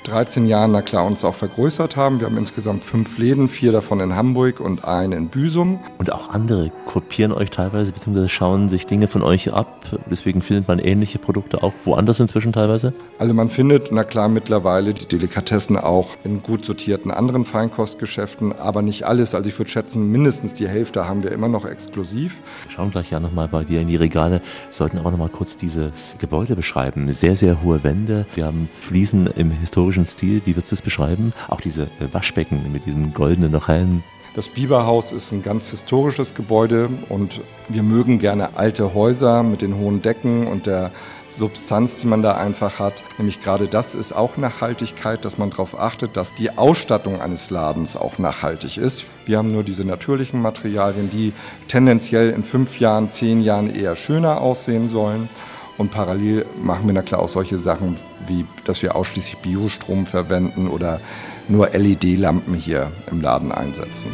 [0.05, 2.19] 13 Jahren, na klar, uns auch vergrößert haben.
[2.19, 5.79] Wir haben insgesamt fünf Läden, vier davon in Hamburg und einen in Büsum.
[5.97, 9.83] Und auch andere kopieren euch teilweise, beziehungsweise schauen sich Dinge von euch ab.
[10.09, 12.93] Deswegen findet man ähnliche Produkte auch woanders inzwischen teilweise?
[13.17, 18.83] Also man findet, na klar, mittlerweile die Delikatessen auch in gut sortierten anderen Feinkostgeschäften, aber
[18.83, 19.33] nicht alles.
[19.33, 22.41] Also ich würde schätzen, mindestens die Hälfte haben wir immer noch exklusiv.
[22.63, 26.15] Wir schauen gleich ja nochmal bei dir in die Regale, sollten auch nochmal kurz dieses
[26.19, 27.11] Gebäude beschreiben.
[27.11, 28.27] Sehr, sehr hohe Wände.
[28.35, 31.33] Wir haben Fliesen im historischen historischen Stil, wie würdest du es beschreiben?
[31.47, 34.03] Auch diese äh, Waschbecken mit diesen goldenen noch hellen.
[34.35, 39.77] Das Biberhaus ist ein ganz historisches Gebäude und wir mögen gerne alte Häuser mit den
[39.77, 40.91] hohen Decken und der
[41.29, 43.01] Substanz, die man da einfach hat.
[43.17, 47.95] Nämlich gerade das ist auch Nachhaltigkeit, dass man darauf achtet, dass die Ausstattung eines Ladens
[47.95, 49.05] auch nachhaltig ist.
[49.25, 51.31] Wir haben nur diese natürlichen Materialien, die
[51.69, 55.29] tendenziell in fünf Jahren, zehn Jahren eher schöner aussehen sollen.
[55.77, 60.67] Und parallel machen wir na klar auch solche Sachen, wie dass wir ausschließlich Biostrom verwenden
[60.67, 61.01] oder
[61.47, 64.11] nur LED-Lampen hier im Laden einsetzen.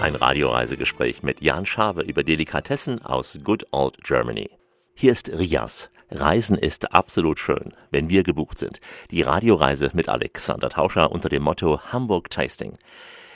[0.00, 4.50] Ein Radioreisegespräch mit Jan Schabe über Delikatessen aus Good Old Germany.
[4.94, 5.90] Hier ist Rias.
[6.10, 8.80] Reisen ist absolut schön, wenn wir gebucht sind.
[9.10, 12.76] Die Radioreise mit Alexander Tauscher unter dem Motto Hamburg Tasting.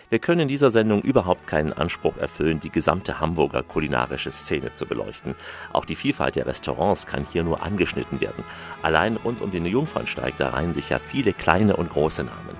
[0.08, 4.86] Wir können in dieser Sendung überhaupt keinen Anspruch erfüllen, die gesamte Hamburger kulinarische Szene zu
[4.86, 5.34] beleuchten.
[5.72, 8.44] Auch die Vielfalt der Restaurants kann hier nur angeschnitten werden.
[8.82, 12.56] Allein rund um den Jungfernsteig, da reihen sich ja viele kleine und große Namen.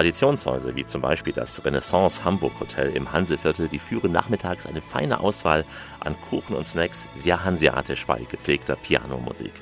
[0.00, 5.20] Traditionshäuser wie zum Beispiel das Renaissance Hamburg Hotel im Hanseviertel, die führen nachmittags eine feine
[5.20, 5.66] Auswahl
[6.00, 9.52] an Kuchen und Snacks, sehr hanseatisch bei gepflegter Pianomusik.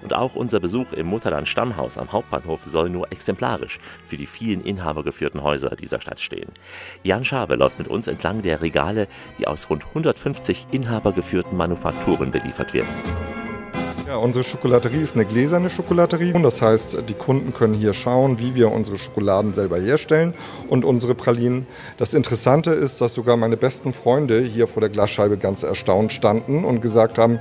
[0.00, 4.64] Und auch unser Besuch im Mutterland Stammhaus am Hauptbahnhof soll nur exemplarisch für die vielen
[4.64, 6.52] inhabergeführten Häuser dieser Stadt stehen.
[7.02, 9.08] Jan Schabe läuft mit uns entlang der Regale,
[9.40, 13.47] die aus rund 150 inhabergeführten Manufakturen beliefert werden.
[14.08, 16.32] Ja, unsere Schokolaterie ist eine gläserne Schokolaterie.
[16.42, 20.32] Das heißt, die Kunden können hier schauen, wie wir unsere Schokoladen selber herstellen
[20.66, 21.66] und unsere Pralinen.
[21.98, 26.64] Das Interessante ist, dass sogar meine besten Freunde hier vor der Glasscheibe ganz erstaunt standen
[26.64, 27.38] und gesagt haben,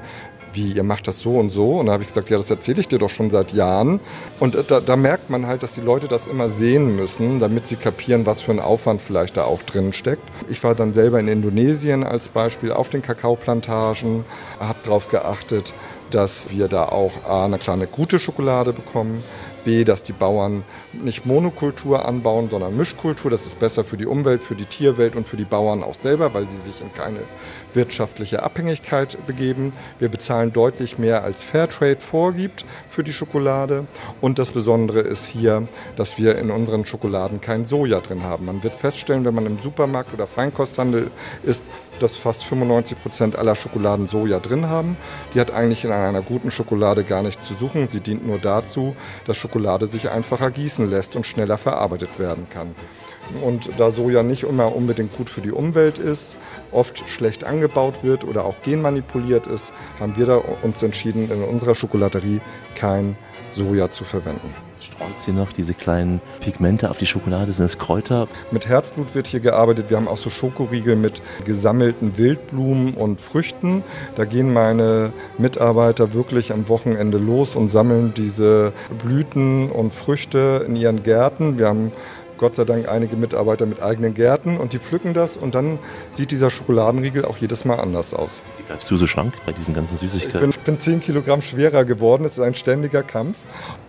[0.51, 1.80] wie, ihr macht das so und so?
[1.80, 4.01] Und da habe ich gesagt, ja, das erzähle ich dir doch schon seit Jahren.
[4.41, 7.78] Und da, da, merkt man halt, dass die Leute das immer sehen müssen, damit sie
[7.78, 10.24] kapieren, was für ein Aufwand vielleicht da auch drin steckt.
[10.49, 14.26] Ich war dann selber in Indonesien als Beispiel auf den Kakaoplantagen,
[14.59, 15.74] habe darauf geachtet,
[16.12, 19.24] dass wir da auch A, eine kleine gute Schokolade bekommen,
[19.66, 23.30] B, dass die Bauern nicht Monokultur anbauen, sondern Mischkultur.
[23.30, 26.34] Das ist besser für die Umwelt, für die Tierwelt und für die Bauern auch selber,
[26.34, 27.20] weil sie sich in keine
[27.78, 29.71] wirtschaftliche Abhängigkeit begeben.
[29.99, 33.86] Wir bezahlen deutlich mehr als Fairtrade vorgibt für die Schokolade.
[34.19, 38.47] Und das Besondere ist hier, dass wir in unseren Schokoladen kein Soja drin haben.
[38.47, 41.09] Man wird feststellen, wenn man im Supermarkt oder Feinkosthandel
[41.43, 41.63] ist,
[41.99, 44.97] dass fast 95 Prozent aller Schokoladen Soja drin haben.
[45.34, 47.88] Die hat eigentlich in einer guten Schokolade gar nichts zu suchen.
[47.88, 52.75] Sie dient nur dazu, dass Schokolade sich einfacher gießen lässt und schneller verarbeitet werden kann.
[53.43, 56.38] Und da Soja nicht immer unbedingt gut für die Umwelt ist,
[56.71, 62.41] oft schlecht angebaut wird oder auch genmanipuliert ist, haben wir uns entschieden, in unserer Schokolaterie
[62.75, 63.15] kein
[63.53, 64.53] Soja zu verwenden.
[64.80, 67.51] Streut sie noch diese kleinen Pigmente auf die Schokolade?
[67.51, 68.28] Sind es Kräuter?
[68.51, 69.89] Mit Herzblut wird hier gearbeitet.
[69.89, 73.84] Wir haben auch so Schokoriegel mit gesammelten Wildblumen und Früchten.
[74.15, 78.71] Da gehen meine Mitarbeiter wirklich am Wochenende los und sammeln diese
[79.03, 81.57] Blüten und Früchte in ihren Gärten.
[81.57, 81.91] Wir haben
[82.38, 85.80] Gott sei Dank einige Mitarbeiter mit eigenen Gärten und die pflücken das und dann
[86.12, 88.44] sieht dieser Schokoladenriegel auch jedes Mal anders aus.
[88.58, 90.50] Wie bleibst du so schlank bei diesen ganzen Süßigkeiten?
[90.50, 92.26] Ich bin, bin 10 Kilogramm schwerer geworden.
[92.26, 93.38] Es ist ein ständiger Kampf.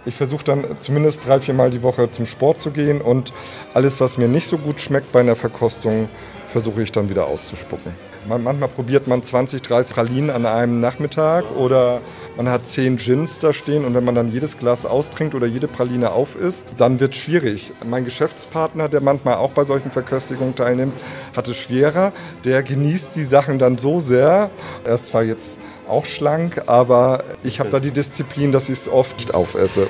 [0.06, 3.32] Ich versuche dann zumindest drei, vier Mal die Woche zum Sport zu gehen und
[3.74, 6.08] alles, was mir nicht so gut schmeckt bei einer Verkostung,
[6.50, 7.92] versuche ich dann wieder auszuspucken.
[8.26, 12.00] Manchmal probiert man 20, 30 Pralinen an einem Nachmittag oder
[12.38, 15.66] man hat zehn Gins da stehen und wenn man dann jedes Glas austrinkt oder jede
[15.66, 17.72] Praline aufisst, dann wird es schwierig.
[17.84, 20.96] Mein Geschäftspartner, der manchmal auch bei solchen Verköstigungen teilnimmt,
[21.34, 22.12] hat es schwerer.
[22.44, 24.50] Der genießt die Sachen dann so sehr.
[24.84, 25.58] Er ist zwar jetzt
[25.88, 29.88] auch schlank, aber ich habe da die Disziplin, dass ich es oft nicht aufesse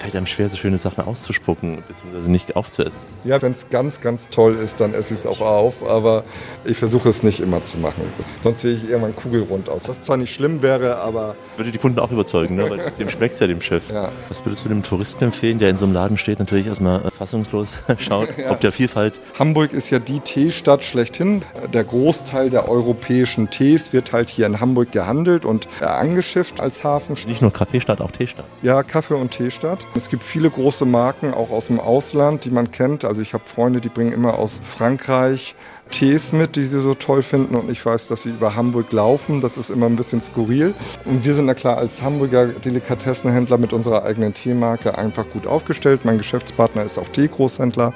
[0.00, 2.96] fällt einem schwer, so schöne Sachen auszuspucken, beziehungsweise nicht aufzuessen.
[3.24, 6.24] Ja, wenn es ganz, ganz toll ist, dann esse ich es auch auf, aber
[6.64, 8.02] ich versuche es nicht immer zu machen.
[8.42, 11.36] Sonst sehe ich irgendwann kugelrund aus, was zwar nicht schlimm wäre, aber...
[11.56, 12.70] Würde die Kunden auch überzeugen, ne?
[12.70, 13.82] weil dem schmeckt ja dem Chef.
[13.92, 14.10] Ja.
[14.28, 17.10] Was würdest du dem Touristen empfehlen, der in so einem Laden steht, natürlich erstmal äh,
[17.10, 18.50] fassungslos schaut, ja.
[18.50, 19.20] ob der Vielfalt...
[19.38, 21.44] Hamburg ist ja die Teestadt schlechthin.
[21.74, 27.16] Der Großteil der europäischen Tees wird halt hier in Hamburg gehandelt und angeschifft als Hafen.
[27.26, 28.46] Nicht nur Kaffeestadt, auch Teestadt.
[28.62, 29.78] Ja, Kaffee- und Teestadt.
[29.94, 33.04] Es gibt viele große Marken, auch aus dem Ausland, die man kennt.
[33.04, 35.56] Also ich habe Freunde, die bringen immer aus Frankreich
[35.90, 37.56] Tees mit, die sie so toll finden.
[37.56, 39.40] Und ich weiß, dass sie über Hamburg laufen.
[39.40, 40.74] Das ist immer ein bisschen skurril.
[41.04, 46.04] Und wir sind na klar als Hamburger Delikatessenhändler mit unserer eigenen Teemarke einfach gut aufgestellt.
[46.04, 47.92] Mein Geschäftspartner ist auch Teegroßhändler.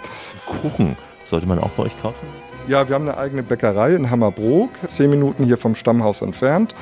[0.47, 2.26] Kuchen sollte man auch bei euch kaufen?
[2.66, 6.74] Ja, wir haben eine eigene Bäckerei in Hammerbrook, zehn Minuten hier vom Stammhaus entfernt.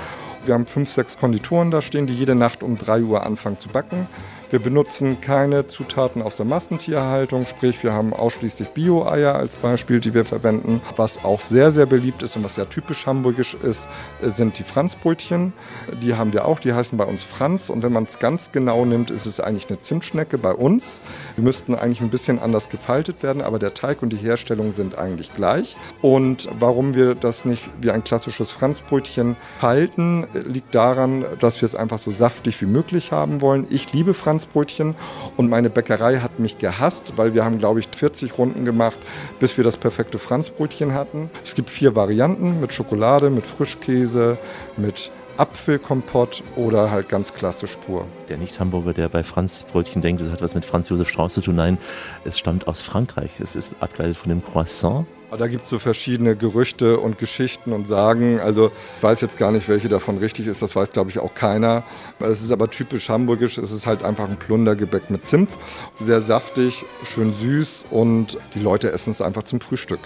[0.45, 3.69] Wir haben fünf, sechs Konditoren da stehen, die jede Nacht um drei Uhr anfangen zu
[3.69, 4.07] backen.
[4.53, 10.13] Wir benutzen keine Zutaten aus der Massentierhaltung, sprich wir haben ausschließlich Bio-Eier als Beispiel, die
[10.13, 10.83] wir verwenden.
[10.95, 13.89] Was auch sehr, sehr beliebt ist und was ja typisch hamburgisch ist,
[14.21, 15.55] sind die Franzbrötchen.
[16.03, 18.85] Die haben wir auch, die heißen bei uns Franz und wenn man es ganz genau
[18.85, 21.01] nimmt, ist es eigentlich eine Zimtschnecke bei uns.
[21.39, 24.99] Die müssten eigentlich ein bisschen anders gefaltet werden, aber der Teig und die Herstellung sind
[24.99, 25.79] eigentlich gleich.
[26.03, 31.75] Und warum wir das nicht wie ein klassisches Franzbrötchen falten, liegt daran, dass wir es
[31.75, 33.67] einfach so saftig wie möglich haben wollen.
[33.71, 34.42] Ich liebe Franzbrötchen.
[34.43, 34.95] Franzbrötchen
[35.37, 38.97] und meine Bäckerei hat mich gehasst, weil wir haben, glaube ich, 40 Runden gemacht,
[39.39, 41.31] bis wir das perfekte Franzbrötchen hatten.
[41.45, 44.39] Es gibt vier Varianten mit Schokolade, mit Frischkäse,
[44.77, 48.07] mit Apfelkompott oder halt ganz klassisch pur.
[48.29, 51.57] Der Nicht-Hamburger, der bei Franzbrötchen denkt, das hat was mit Franz Josef Strauß zu tun.
[51.57, 51.79] Nein,
[52.25, 53.41] es stammt aus Frankreich.
[53.41, 55.07] Es ist aktuell von dem Croissant.
[55.39, 58.39] Da gibt es so verschiedene Gerüchte und Geschichten und Sagen.
[58.39, 60.61] Also ich weiß jetzt gar nicht, welche davon richtig ist.
[60.61, 61.85] Das weiß, glaube ich, auch keiner.
[62.21, 63.57] Es ist aber typisch hamburgisch.
[63.57, 65.51] Es ist halt einfach ein Plundergebäck mit Zimt.
[65.99, 70.01] Sehr saftig, schön süß und die Leute essen es einfach zum Frühstück.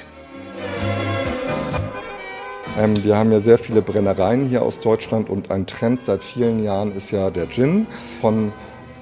[2.79, 6.63] Ähm, wir haben ja sehr viele Brennereien hier aus Deutschland und ein Trend seit vielen
[6.63, 7.89] Jahren ist ja der Gin.
[8.21, 8.53] Von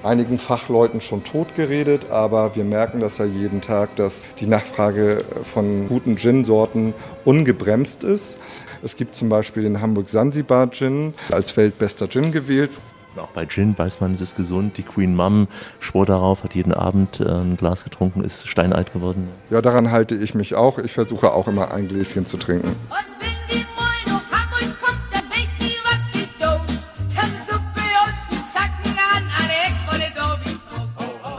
[0.05, 5.25] einigen Fachleuten schon tot geredet, aber wir merken das ja jeden Tag, dass die Nachfrage
[5.43, 6.93] von guten Gin-Sorten
[7.25, 8.39] ungebremst ist.
[8.83, 12.71] Es gibt zum Beispiel den Hamburg Sansibar Gin als weltbester Gin gewählt.
[13.17, 14.77] Auch bei Gin weiß man, es ist gesund.
[14.77, 15.47] Die Queen Mum
[15.79, 19.29] schwor darauf, hat jeden Abend äh, ein Glas getrunken, ist steinalt geworden.
[19.49, 20.77] Ja, daran halte ich mich auch.
[20.79, 22.75] Ich versuche auch immer ein Gläschen zu trinken.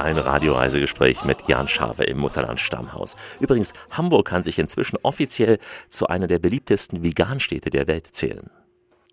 [0.07, 3.17] Ein Radioreisegespräch mit Jan Schawe im Mutterland Stammhaus.
[3.41, 8.49] Übrigens, Hamburg kann sich inzwischen offiziell zu einer der beliebtesten Veganstädte der Welt zählen.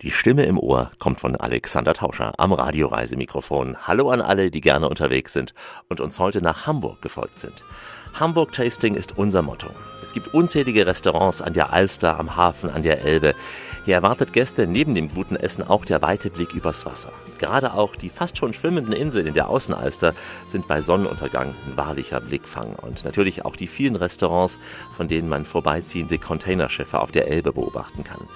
[0.02, 3.76] Die Stimme im Ohr kommt von Alexander Tauscher am Radioreisemikrofon.
[3.88, 5.52] Hallo an alle, die gerne unterwegs sind
[5.88, 7.64] und uns heute nach Hamburg gefolgt sind.
[8.20, 9.66] Hamburg Tasting ist unser Motto.
[10.00, 13.34] Es gibt unzählige Restaurants an der Alster, am Hafen, an der Elbe.
[13.84, 17.12] Hier erwartet Gäste neben dem guten Essen auch der weite Blick übers Wasser.
[17.38, 20.14] Gerade auch die fast schon schwimmenden Inseln in der Außenalster
[20.48, 22.76] sind bei Sonnenuntergang ein wahrlicher Blickfang.
[22.76, 24.58] Und natürlich auch die vielen Restaurants,
[24.96, 28.26] von denen man vorbeiziehende Containerschiffe auf der Elbe beobachten kann.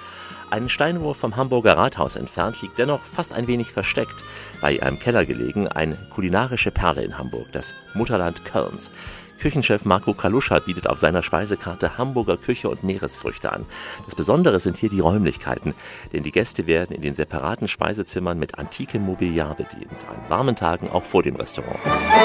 [0.51, 4.25] Einen Steinwurf vom Hamburger Rathaus entfernt liegt dennoch fast ein wenig versteckt,
[4.61, 8.91] bei einem Keller gelegen, eine kulinarische Perle in Hamburg, das Mutterland Kölns.
[9.39, 13.67] Küchenchef Marco Kaluscha bietet auf seiner Speisekarte Hamburger Küche und Meeresfrüchte an.
[14.05, 15.75] Das Besondere sind hier die Räumlichkeiten,
[16.13, 20.91] denn die Gäste werden in den separaten Speisezimmern mit antikem Mobiliar bedient, an warmen Tagen
[20.91, 21.79] auch vor dem Restaurant.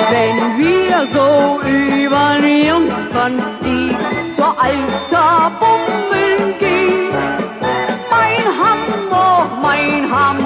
[0.09, 1.61] Wenn wir so
[2.05, 3.97] über den Jungfernstieg
[4.35, 5.51] zur Alster
[6.59, 7.11] gehen,
[8.09, 10.42] mein Hamburg, mein Harmonia,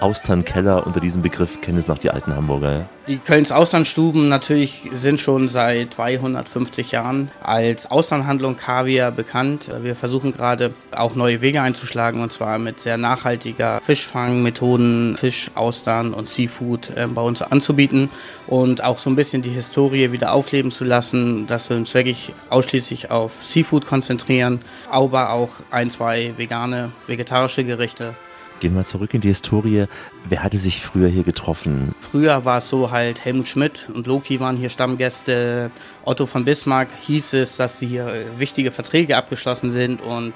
[0.00, 2.72] Austernkeller, unter diesem Begriff kennen es noch die alten Hamburger.
[2.72, 2.88] Ja?
[3.08, 9.70] Die Kölns Austernstuben natürlich sind schon seit 250 Jahren als Austernhandlung Kaviar bekannt.
[9.80, 16.14] Wir versuchen gerade auch neue Wege einzuschlagen und zwar mit sehr nachhaltiger Fischfangmethoden, Fisch, Austern
[16.14, 18.10] und Seafood äh, bei uns anzubieten
[18.48, 22.34] und auch so ein bisschen die Historie wieder aufleben zu lassen, dass wir uns wirklich
[22.50, 24.58] ausschließlich auf Seafood konzentrieren,
[24.90, 28.14] aber auch ein, zwei vegane, vegetarische Gerichte.
[28.60, 29.84] Gehen wir zurück in die Historie.
[30.28, 31.94] Wer hatte sich früher hier getroffen?
[32.00, 35.70] Früher war es so halt, Helmut Schmidt und Loki waren hier Stammgäste.
[36.04, 40.32] Otto von Bismarck hieß es, dass hier wichtige Verträge abgeschlossen sind und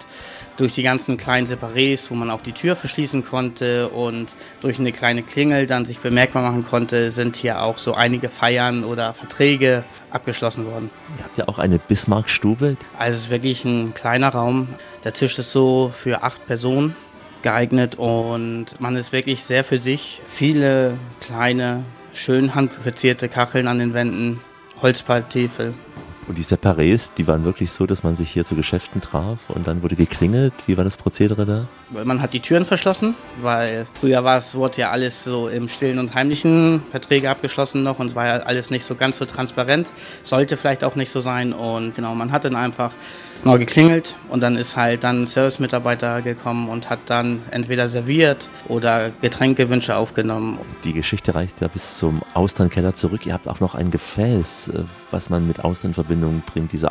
[0.59, 4.29] durch die ganzen kleinen Separés, wo man auch die Tür verschließen konnte und
[4.61, 8.85] durch eine kleine Klingel dann sich bemerkbar machen konnte, sind hier auch so einige Feiern
[8.85, 10.91] oder Verträge abgeschlossen worden.
[11.18, 12.77] Ihr habt ja auch eine Bismarck-Stube.
[12.99, 14.68] Also es ist wirklich ein kleiner Raum.
[15.05, 16.95] Der Tisch ist so für acht Personen
[17.43, 20.22] geeignet und man ist wirklich sehr für sich.
[20.26, 24.41] Viele kleine, schön handverzierte Kacheln an den Wänden,
[24.82, 25.74] Holzpartiefel.
[26.30, 29.66] Und die Separés, die waren wirklich so, dass man sich hier zu Geschäften traf und
[29.66, 30.55] dann wurde geklingelt.
[30.68, 31.66] Wie war das Prozedere da?
[32.05, 35.99] Man hat die Türen verschlossen, weil früher war es, wurde ja alles so im stillen
[35.99, 39.88] und heimlichen Verträge abgeschlossen noch und war ja alles nicht so ganz so transparent.
[40.22, 42.93] Sollte vielleicht auch nicht so sein und genau, man hat dann einfach
[43.45, 48.49] mal geklingelt und dann ist halt dann ein Service-Mitarbeiter gekommen und hat dann entweder serviert
[48.68, 50.59] oder Getränkewünsche aufgenommen.
[50.84, 53.26] Die Geschichte reicht ja bis zum Austernkeller zurück.
[53.26, 56.91] Ihr habt auch noch ein Gefäß, äh, was man mit Austern in Verbindung bringt, diese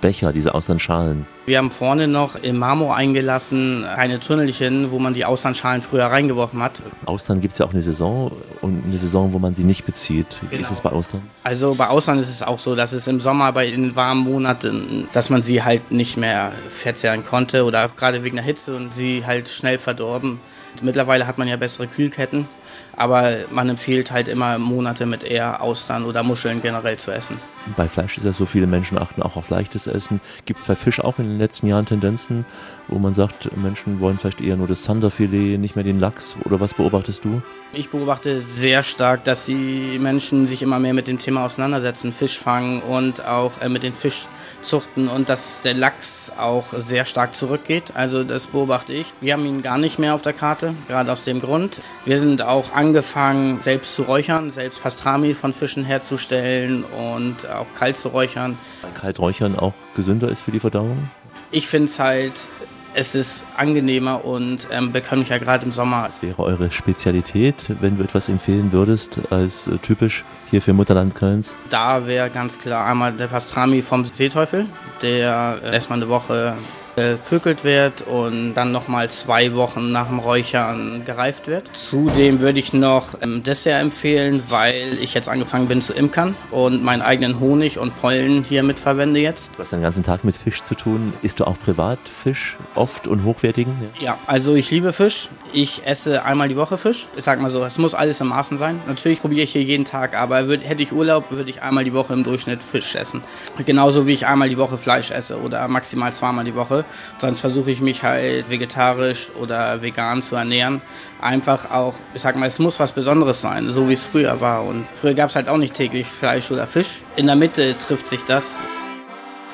[0.00, 1.26] Austernbecher, diese Austernschalen.
[1.46, 6.62] Wir haben vorne noch im Marmor eingelassen eine Tunnelchen, wo man die Austernschalen früher reingeworfen
[6.62, 6.82] hat.
[7.06, 8.30] Austern gibt es ja auch eine Saison
[8.60, 10.26] und eine Saison, wo man sie nicht bezieht.
[10.42, 10.62] Wie Genau.
[10.62, 11.22] ist es bei Austern?
[11.42, 15.08] Also bei Austern ist es auch so, dass es im Sommer bei den warmen Monaten,
[15.12, 19.24] dass man sie halt nicht mehr verzehren konnte oder gerade wegen der Hitze und sie
[19.26, 20.40] halt schnell verdorben.
[20.82, 22.48] Mittlerweile hat man ja bessere Kühlketten,
[22.96, 27.38] aber man empfiehlt halt immer Monate mit eher Austern oder Muscheln generell zu essen.
[27.76, 30.20] Bei Fleisch ist ja so, viele Menschen achten auch auf leichtes Essen.
[30.44, 32.44] Gibt es bei Fisch auch in den letzten Jahren Tendenzen,
[32.88, 36.36] wo man sagt, Menschen wollen vielleicht eher nur das Sanderfilet, nicht mehr den Lachs?
[36.44, 37.40] Oder was beobachtest du?
[37.72, 42.82] Ich beobachte sehr stark, dass die Menschen sich immer mehr mit dem Thema auseinandersetzen, Fischfang
[42.82, 47.92] und auch äh, mit den Fischzuchten und dass der Lachs auch sehr stark zurückgeht.
[47.94, 49.12] Also das beobachte ich.
[49.20, 51.80] Wir haben ihn gar nicht mehr auf der Karte, gerade aus dem Grund.
[52.04, 57.96] Wir sind auch angefangen, selbst zu räuchern, selbst Pastrami von Fischen herzustellen und auch kalt
[57.96, 58.56] zu räuchern.
[58.94, 61.10] Kalt räuchern auch gesünder ist für die Verdauung?
[61.50, 62.48] Ich finde es halt,
[62.94, 66.04] es ist angenehmer und ähm, bekömmlicher gerade im Sommer.
[66.08, 71.14] Was wäre eure Spezialität, wenn du etwas empfehlen würdest, als äh, typisch hier für Mutterland
[71.14, 71.56] Kölns?
[71.70, 74.66] Da wäre ganz klar einmal der Pastrami vom Seeteufel,
[75.02, 76.56] der äh, erstmal eine Woche
[76.96, 81.70] gepökelt wird und dann nochmal zwei Wochen nach dem Räuchern gereift wird.
[81.74, 86.82] Zudem würde ich noch ähm, Dessert empfehlen, weil ich jetzt angefangen bin zu imkern und
[86.82, 89.50] meinen eigenen Honig und Pollen hier mit verwende jetzt.
[89.54, 91.12] Du hast den ganzen Tag mit Fisch zu tun.
[91.22, 93.76] Isst du auch privat Fisch, oft und hochwertigen?
[94.00, 94.04] Ja.
[94.04, 95.28] Ja, also ich liebe Fisch.
[95.52, 97.06] Ich esse einmal die Woche Fisch.
[97.16, 98.80] Ich sag mal so, es muss alles im Maßen sein.
[98.86, 101.94] Natürlich probiere ich hier jeden Tag, aber würd, hätte ich Urlaub, würde ich einmal die
[101.94, 103.22] Woche im Durchschnitt Fisch essen.
[103.64, 106.83] Genauso wie ich einmal die Woche Fleisch esse oder maximal zweimal die Woche.
[107.18, 110.82] Sonst versuche ich mich halt vegetarisch oder vegan zu ernähren.
[111.20, 114.64] Einfach auch, ich sag mal, es muss was Besonderes sein, so wie es früher war.
[114.64, 117.02] Und früher gab es halt auch nicht täglich Fleisch oder Fisch.
[117.16, 118.60] In der Mitte trifft sich das.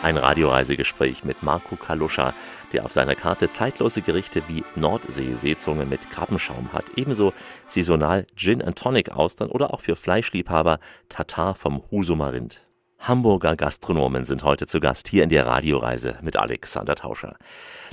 [0.02, 2.32] Ein Radioreisegespräch mit Marco Kaluscha,
[2.72, 6.86] der auf seiner Karte zeitlose Gerichte wie Nordsee-Seezunge mit Krabbenschaum hat.
[6.96, 7.34] Ebenso
[7.66, 10.78] saisonal Gin and Tonic Austern oder auch für Fleischliebhaber
[11.10, 12.62] Tatar vom Husumer Rind.
[13.00, 17.36] Hamburger Gastronomen sind heute zu Gast hier in der Radioreise mit Alexander Tauscher.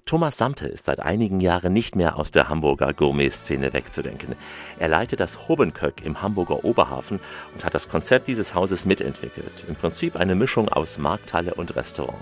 [0.07, 4.37] Thomas Sampe ist seit einigen Jahren nicht mehr aus der Hamburger Gourmet-Szene wegzudenken.
[4.79, 7.19] Er leitet das Hobenköck im Hamburger Oberhafen
[7.53, 9.65] und hat das Konzept dieses Hauses mitentwickelt.
[9.67, 12.21] Im Prinzip eine Mischung aus Markthalle und Restaurant.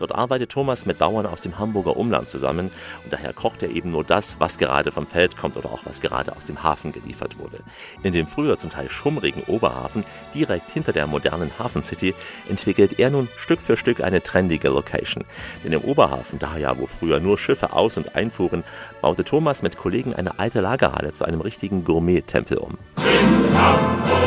[0.00, 2.70] Dort arbeitet Thomas mit Bauern aus dem Hamburger Umland zusammen
[3.04, 6.00] und daher kocht er eben nur das, was gerade vom Feld kommt oder auch was
[6.00, 7.58] gerade aus dem Hafen geliefert wurde.
[8.02, 10.04] In dem früher zum Teil schummrigen Oberhafen,
[10.34, 12.14] direkt hinter der modernen Hafen City,
[12.48, 15.24] entwickelt er nun Stück für Stück eine trendige Location.
[15.64, 18.64] Denn im Oberhafen, da ja, wo früher nur Schiffe aus- und einfuhren,
[19.00, 22.78] baute Thomas mit Kollegen eine alte Lagerhalle zu einem richtigen Gourmet-Tempel um.
[22.96, 24.20] In Hamburg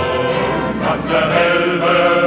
[0.86, 2.24] an der Elbe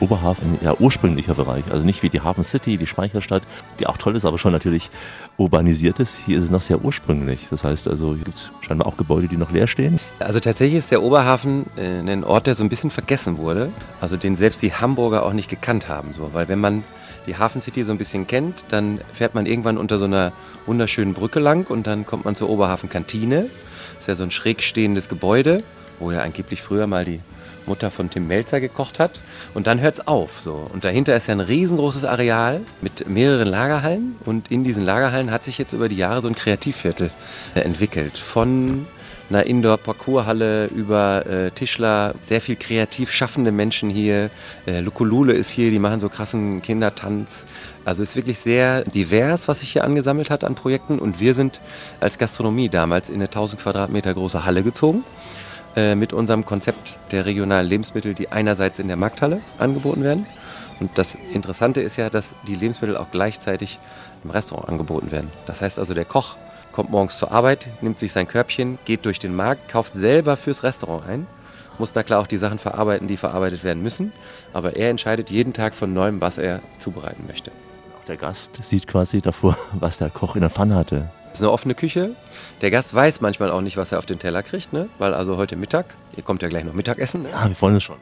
[0.00, 3.42] Oberhafen ja ursprünglicher Bereich, also nicht wie die Hafen City, die Speicherstadt,
[3.80, 4.90] die auch toll ist, aber schon natürlich
[5.36, 6.20] urbanisiert ist.
[6.24, 7.48] Hier ist es noch sehr ursprünglich.
[7.50, 9.98] Das heißt also, hier gibt es scheinbar auch Gebäude, die noch leer stehen.
[10.20, 14.16] Also tatsächlich ist der Oberhafen äh, ein Ort, der so ein bisschen vergessen wurde, also
[14.16, 16.84] den selbst die Hamburger auch nicht gekannt haben, so, weil wenn man
[17.28, 20.32] die Hafen City so ein bisschen kennt, dann fährt man irgendwann unter so einer
[20.66, 23.42] wunderschönen Brücke lang und dann kommt man zur Oberhafen Kantine.
[23.42, 25.62] Das ist ja so ein schräg stehendes Gebäude,
[26.00, 27.20] wo ja angeblich früher mal die
[27.66, 29.20] Mutter von Tim Melzer gekocht hat.
[29.54, 30.40] Und dann hört es auf.
[30.42, 30.68] So.
[30.72, 34.16] Und dahinter ist ja ein riesengroßes Areal mit mehreren Lagerhallen.
[34.24, 37.10] Und in diesen Lagerhallen hat sich jetzt über die Jahre so ein Kreativviertel
[37.54, 38.16] äh, entwickelt.
[38.16, 38.86] Von
[39.30, 44.30] einer Indoor-Parcours-Halle über äh, Tischler, sehr viel kreativ schaffende Menschen hier.
[44.66, 47.46] Äh, Lukulule ist hier, die machen so krassen Kindertanz.
[47.84, 50.98] Also ist wirklich sehr divers, was sich hier angesammelt hat an Projekten.
[50.98, 51.60] Und wir sind
[52.00, 55.04] als Gastronomie damals in eine 1000 Quadratmeter große Halle gezogen
[55.76, 60.26] äh, mit unserem Konzept der regionalen Lebensmittel, die einerseits in der Markthalle angeboten werden.
[60.80, 63.78] Und das Interessante ist ja, dass die Lebensmittel auch gleichzeitig
[64.24, 65.30] im Restaurant angeboten werden.
[65.46, 66.36] Das heißt also, der Koch
[66.78, 70.62] kommt morgens zur Arbeit, nimmt sich sein Körbchen, geht durch den Markt, kauft selber fürs
[70.62, 71.26] Restaurant ein,
[71.76, 74.12] muss da klar auch die Sachen verarbeiten, die verarbeitet werden müssen.
[74.52, 77.50] Aber er entscheidet jeden Tag von neuem, was er zubereiten möchte.
[78.00, 81.10] Auch der Gast sieht quasi davor, was der Koch in der Pfanne hatte.
[81.32, 82.10] Es ist eine offene Küche.
[82.60, 84.88] Der Gast weiß manchmal auch nicht, was er auf den Teller kriegt, ne?
[84.98, 87.24] weil also heute Mittag, ihr kommt ja gleich noch Mittagessen.
[87.24, 87.30] Ne?
[87.30, 87.96] Ja, wir freuen uns schon.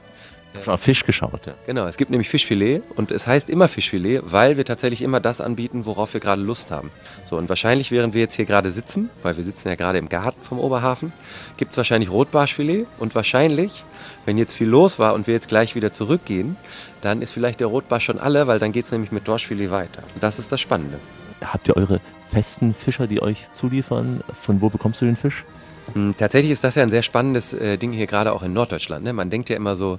[0.66, 1.46] Auf Fisch geschaut.
[1.46, 1.54] Ja.
[1.66, 5.40] Genau, es gibt nämlich Fischfilet und es heißt immer Fischfilet, weil wir tatsächlich immer das
[5.40, 6.90] anbieten, worauf wir gerade Lust haben.
[7.24, 10.08] So, und wahrscheinlich, während wir jetzt hier gerade sitzen, weil wir sitzen ja gerade im
[10.08, 11.12] Garten vom Oberhafen,
[11.56, 13.84] gibt es wahrscheinlich Rotbarschfilet und wahrscheinlich,
[14.24, 16.56] wenn jetzt viel los war und wir jetzt gleich wieder zurückgehen,
[17.00, 20.02] dann ist vielleicht der Rotbarsch schon alle, weil dann geht es nämlich mit Dorschfilet weiter.
[20.14, 20.98] Und das ist das Spannende.
[21.44, 22.00] Habt ihr eure
[22.30, 24.22] festen Fischer, die euch zuliefern?
[24.40, 25.44] Von wo bekommst du den Fisch?
[25.92, 29.04] Hm, tatsächlich ist das ja ein sehr spannendes äh, Ding hier gerade auch in Norddeutschland.
[29.04, 29.12] Ne?
[29.12, 29.98] Man denkt ja immer so,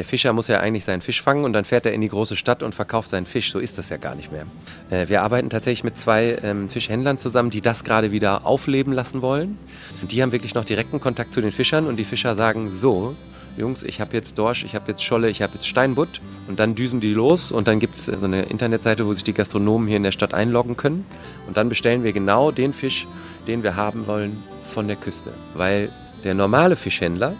[0.00, 2.34] der Fischer muss ja eigentlich seinen Fisch fangen und dann fährt er in die große
[2.34, 3.52] Stadt und verkauft seinen Fisch.
[3.52, 4.46] So ist das ja gar nicht mehr.
[4.88, 9.20] Äh, wir arbeiten tatsächlich mit zwei ähm, Fischhändlern zusammen, die das gerade wieder aufleben lassen
[9.20, 9.58] wollen.
[10.00, 13.14] Und die haben wirklich noch direkten Kontakt zu den Fischern und die Fischer sagen so,
[13.58, 16.22] Jungs, ich habe jetzt Dorsch, ich habe jetzt Scholle, ich habe jetzt Steinbutt.
[16.48, 19.34] Und dann düsen die los und dann gibt es so eine Internetseite, wo sich die
[19.34, 21.04] Gastronomen hier in der Stadt einloggen können.
[21.46, 23.06] Und dann bestellen wir genau den Fisch,
[23.46, 24.42] den wir haben wollen,
[24.72, 25.34] von der Küste.
[25.52, 25.90] Weil
[26.24, 27.34] der normale Fischhändler,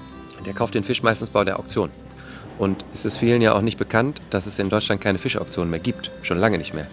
[0.45, 1.89] der kauft den Fisch meistens bei der Auktion.
[2.61, 5.81] Und es ist vielen ja auch nicht bekannt, dass es in Deutschland keine Fischauktionen mehr
[5.81, 6.11] gibt.
[6.21, 6.87] Schon lange nicht mehr.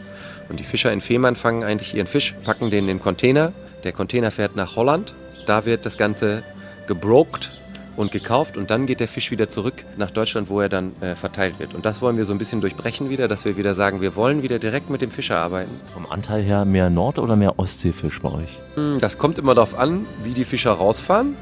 [0.47, 3.51] Und die Fischer in Fehmarn fangen eigentlich ihren Fisch, packen den in den Container.
[3.83, 5.13] Der Container fährt nach Holland.
[5.45, 6.43] Da wird das Ganze
[6.87, 7.51] gebrokt
[7.97, 11.15] und gekauft und dann geht der Fisch wieder zurück nach Deutschland, wo er dann äh,
[11.15, 11.73] verteilt wird.
[11.73, 14.43] Und das wollen wir so ein bisschen durchbrechen wieder, dass wir wieder sagen, wir wollen
[14.43, 15.71] wieder direkt mit dem Fischer arbeiten.
[15.93, 18.57] Vom Anteil her mehr Nord- oder mehr Ostseefisch bei euch?
[18.75, 21.35] Hm, das kommt immer darauf an, wie die Fischer rausfahren.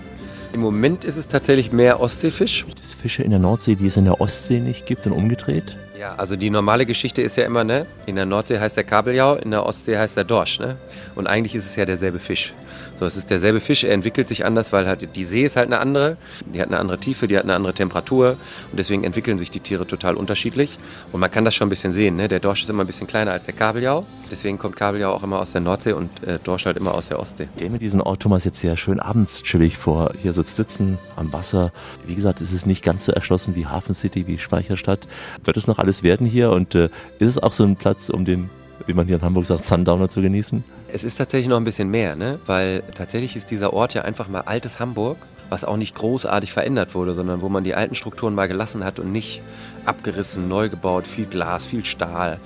[0.56, 2.66] Im Moment ist es tatsächlich mehr Ostseefisch.
[2.66, 5.76] Gibt es Fische in der Nordsee, die es in der Ostsee nicht gibt und umgedreht?
[6.00, 7.86] Ja, also die normale Geschichte ist ja immer, ne?
[8.06, 10.78] In der Nordsee heißt der Kabeljau, in der Ostsee heißt der Dorsch, ne?
[11.14, 12.54] Und eigentlich ist es ja derselbe Fisch.
[12.96, 15.68] So, es ist derselbe Fisch, er entwickelt sich anders, weil halt die See ist halt
[15.68, 18.38] eine andere, die hat eine andere Tiefe, die hat eine andere Temperatur
[18.72, 20.80] und deswegen entwickeln sich die Tiere total unterschiedlich.
[21.12, 22.28] Und man kann das schon ein bisschen sehen, ne?
[22.28, 25.40] Der Dorsch ist immer ein bisschen kleiner als der Kabeljau, deswegen kommt Kabeljau auch immer
[25.40, 27.44] aus der Nordsee und äh, Dorsch halt immer aus der Ostsee.
[27.44, 30.54] Ich stelle mir diesen Ort, Thomas, jetzt sehr schön abends chillig vor, hier so zu
[30.54, 31.74] sitzen am Wasser.
[32.06, 35.08] Wie gesagt, es ist nicht ganz so erschlossen wie Hafen City, wie Speicherstadt.
[35.44, 36.90] Wird es noch alles werden hier und äh,
[37.20, 38.50] ist es auch so ein Platz, um den
[38.88, 40.64] wie man hier in Hamburg sagt, Sundowner zu genießen?
[40.96, 42.40] Es ist tatsächlich noch ein bisschen mehr, ne?
[42.46, 45.18] weil tatsächlich ist dieser Ort ja einfach mal altes Hamburg,
[45.50, 48.98] was auch nicht großartig verändert wurde, sondern wo man die alten Strukturen mal gelassen hat
[49.00, 49.42] und nicht
[49.86, 52.40] abgerissen, neu gebaut, viel Glas, viel Stahl.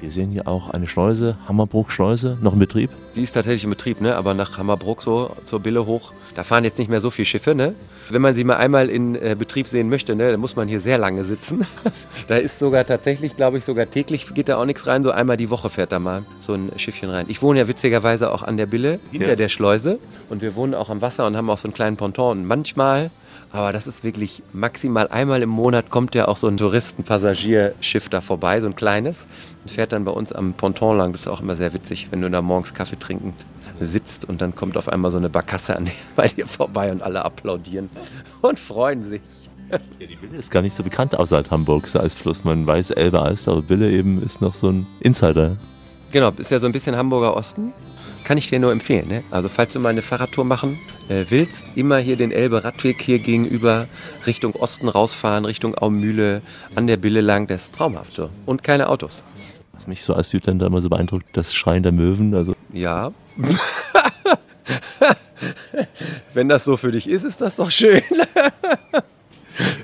[0.00, 2.90] Wir sehen hier auch eine Schleuse, Hammerbrook-Schleuse, noch in Betrieb?
[3.14, 4.16] Die ist tatsächlich in Betrieb, ne?
[4.16, 7.54] aber nach Hammerbrook so zur Bille hoch, da fahren jetzt nicht mehr so viele Schiffe.
[7.54, 7.74] Ne?
[8.10, 10.80] Wenn man sie mal einmal in äh, Betrieb sehen möchte, ne, dann muss man hier
[10.80, 11.66] sehr lange sitzen.
[12.28, 15.02] da ist sogar tatsächlich, glaube ich, sogar täglich geht da auch nichts rein.
[15.04, 17.26] So einmal die Woche fährt da mal so ein Schiffchen rein.
[17.28, 19.36] Ich wohne ja witzigerweise auch an der Bille, hinter Ja.
[19.36, 19.98] der Schleuse.
[20.30, 22.38] Und wir wohnen auch am Wasser und haben auch so einen kleinen Ponton.
[22.38, 23.10] Und manchmal
[23.52, 28.22] Aber das ist wirklich maximal einmal im Monat kommt ja auch so ein Touristenpassagierschiff da
[28.22, 29.26] vorbei, so ein kleines,
[29.62, 31.12] und fährt dann bei uns am Ponton lang.
[31.12, 33.34] Das ist auch immer sehr witzig, wenn du da morgens Kaffee trinkend
[33.78, 37.24] sitzt und dann kommt auf einmal so eine Barkasse an, bei dir vorbei und alle
[37.24, 37.90] applaudieren
[38.40, 39.20] und freuen sich.
[39.70, 42.44] Ja, die Bille ist gar nicht so bekannt außerhalb Hamburgs als Fluss.
[42.44, 45.58] Man weiß Elbe Alster, aber Bille eben ist noch so ein Insider.
[46.10, 47.72] Genau, ist ja so ein bisschen Hamburger Osten.
[48.24, 49.08] Kann ich dir nur empfehlen.
[49.08, 49.24] Ne?
[49.30, 53.88] Also falls du mal eine Fahrradtour machen äh, willst, immer hier den Elbe-Radweg hier gegenüber
[54.26, 56.42] Richtung Osten rausfahren, Richtung Aumühle,
[56.74, 57.46] an der Bille lang.
[57.46, 58.14] Das ist traumhaft.
[58.16, 58.30] So.
[58.46, 59.22] Und keine Autos.
[59.72, 62.34] Was mich so als Südländer immer so beeindruckt, das Schreien der Möwen.
[62.34, 63.12] Also Ja.
[66.34, 68.02] Wenn das so für dich ist, ist das doch schön.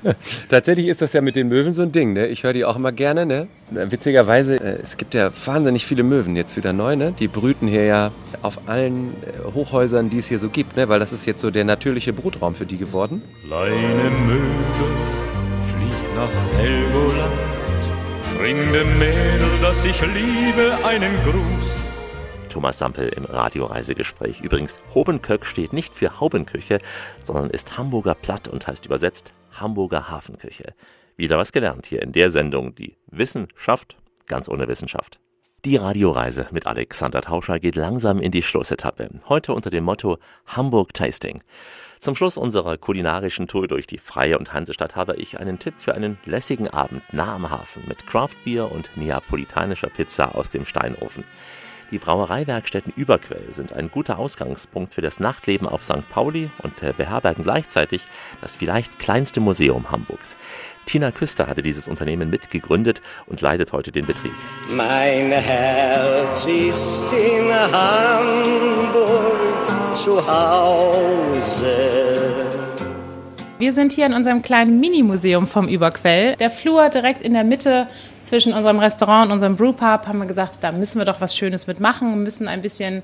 [0.49, 2.13] Tatsächlich ist das ja mit den Möwen so ein Ding.
[2.13, 2.27] Ne?
[2.27, 3.27] Ich höre die auch immer gerne.
[3.27, 3.49] Ne?
[3.71, 6.97] Witzigerweise, äh, es gibt ja wahnsinnig viele Möwen jetzt wieder neu.
[6.97, 7.13] Ne?
[7.19, 8.11] Die brüten hier ja
[8.43, 10.77] auf allen äh, Hochhäusern, die es hier so gibt.
[10.77, 10.89] Ne?
[10.89, 13.23] Weil das ist jetzt so der natürliche Brutraum für die geworden.
[13.47, 14.45] Kleine Möwe,
[15.75, 17.33] flieg nach Helgoland.
[18.39, 21.89] Bring dem Mädel, das ich liebe, einen Gruß.
[22.49, 24.41] Thomas Sampel im Radioreisegespräch.
[24.41, 26.79] Übrigens, Hobenköck steht nicht für Haubenküche,
[27.23, 30.75] sondern ist Hamburger Platt und heißt übersetzt Hamburger Hafenküche.
[31.17, 33.97] Wieder was gelernt hier in der Sendung, die Wissenschaft
[34.29, 35.19] ganz ohne Wissenschaft.
[35.65, 39.11] Die Radioreise mit Alexander Tauscher geht langsam in die Schlussetappe.
[39.29, 41.43] Heute unter dem Motto Hamburg Tasting.
[41.99, 45.97] Zum Schluss unserer kulinarischen Tour durch die Freie und Hansestadt habe ich einen Tipp für
[45.97, 51.25] einen lässigen Abend nah am Hafen mit Craftbier und neapolitanischer Pizza aus dem Steinofen.
[51.91, 56.07] Die Brauereiwerkstätten Überquell sind ein guter Ausgangspunkt für das Nachtleben auf St.
[56.11, 58.03] Pauli und äh, beherbergen gleichzeitig
[58.43, 60.37] das vielleicht kleinste Museum Hamburgs.
[60.85, 64.33] Tina Küster hatte dieses Unternehmen mitgegründet und leitet heute den Betrieb.
[64.71, 69.39] Mein Herz ist in Hamburg
[69.95, 72.08] zu Hause.
[73.59, 76.37] Wir sind hier in unserem kleinen Mini-Museum vom Überquell.
[76.37, 77.89] Der Flur direkt in der Mitte
[78.23, 81.67] zwischen unserem Restaurant und unserem Brewpub haben wir gesagt, da müssen wir doch was Schönes
[81.67, 83.03] mitmachen, müssen ein bisschen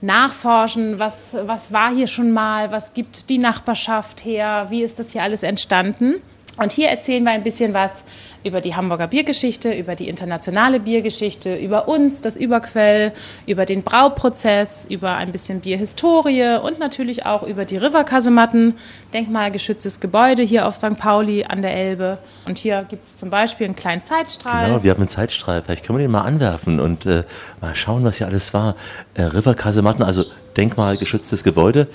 [0.00, 5.12] nachforschen, was, was war hier schon mal, was gibt die Nachbarschaft her, wie ist das
[5.12, 6.14] hier alles entstanden.
[6.56, 8.04] Und hier erzählen wir ein bisschen was
[8.44, 13.12] über die Hamburger Biergeschichte, über die internationale Biergeschichte, über uns, das Überquell,
[13.46, 18.74] über den Brauprozess, über ein bisschen Bierhistorie und natürlich auch über die Riverkasematten,
[19.12, 20.96] denkmalgeschütztes Gebäude hier auf St.
[20.98, 22.18] Pauli an der Elbe.
[22.46, 24.66] Und hier gibt es zum Beispiel einen kleinen Zeitstrahl.
[24.66, 25.62] Genau, wir haben einen Zeitstrahl.
[25.62, 27.24] Vielleicht können wir den mal anwerfen und äh,
[27.60, 28.76] mal schauen, was hier alles war.
[29.14, 30.24] Äh, Riverkasematten, also
[30.56, 31.86] denkmalgeschütztes Gebäude,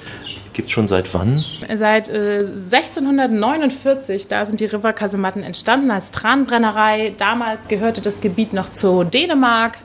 [0.54, 1.38] gibt es schon seit wann?
[1.74, 7.14] Seit äh, 1649, da sind die Riverkasematten entstanden als Tranbrennerei.
[7.16, 9.78] Damals gehörte das Gebiet noch zu Dänemark.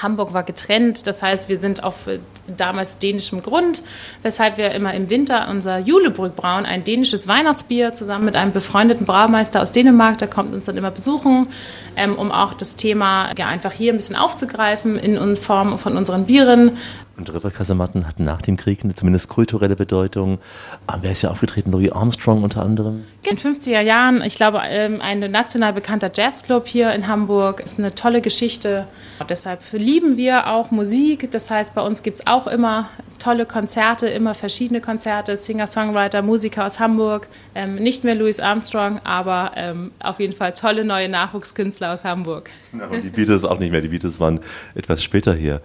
[0.00, 3.82] Hamburg war getrennt, das heißt, wir sind auf äh, damals dänischem Grund,
[4.22, 9.06] weshalb wir immer im Winter unser Julebrück brauen, ein dänisches Weihnachtsbier, zusammen mit einem befreundeten
[9.06, 11.48] Braumeister aus Dänemark, der kommt uns dann immer besuchen,
[11.96, 16.26] ähm, um auch das Thema ja, einfach hier ein bisschen aufzugreifen in Form von unseren
[16.26, 16.76] Bieren.
[17.18, 20.38] Und Riverkasematten hatten nach dem Krieg eine zumindest kulturelle Bedeutung.
[20.86, 21.72] Aber wer ist ja aufgetreten?
[21.72, 23.02] Louis Armstrong unter anderem.
[23.28, 27.80] In den 50er Jahren, ich glaube, ähm, ein national bekannter Jazzclub hier in Hamburg ist
[27.80, 28.86] eine tolle Geschichte.
[29.18, 31.32] Und deshalb lieben wir auch Musik.
[31.32, 32.88] Das heißt, bei uns gibt es auch immer
[33.18, 37.28] tolle Konzerte, immer verschiedene Konzerte, Singer-Songwriter, Musiker aus Hamburg.
[37.54, 42.50] Ähm, nicht mehr Louis Armstrong, aber ähm, auf jeden Fall tolle neue Nachwuchskünstler aus Hamburg.
[42.70, 43.80] Genau, die Beatles auch nicht mehr.
[43.80, 44.38] Die Beatles waren
[44.76, 45.60] etwas später hier.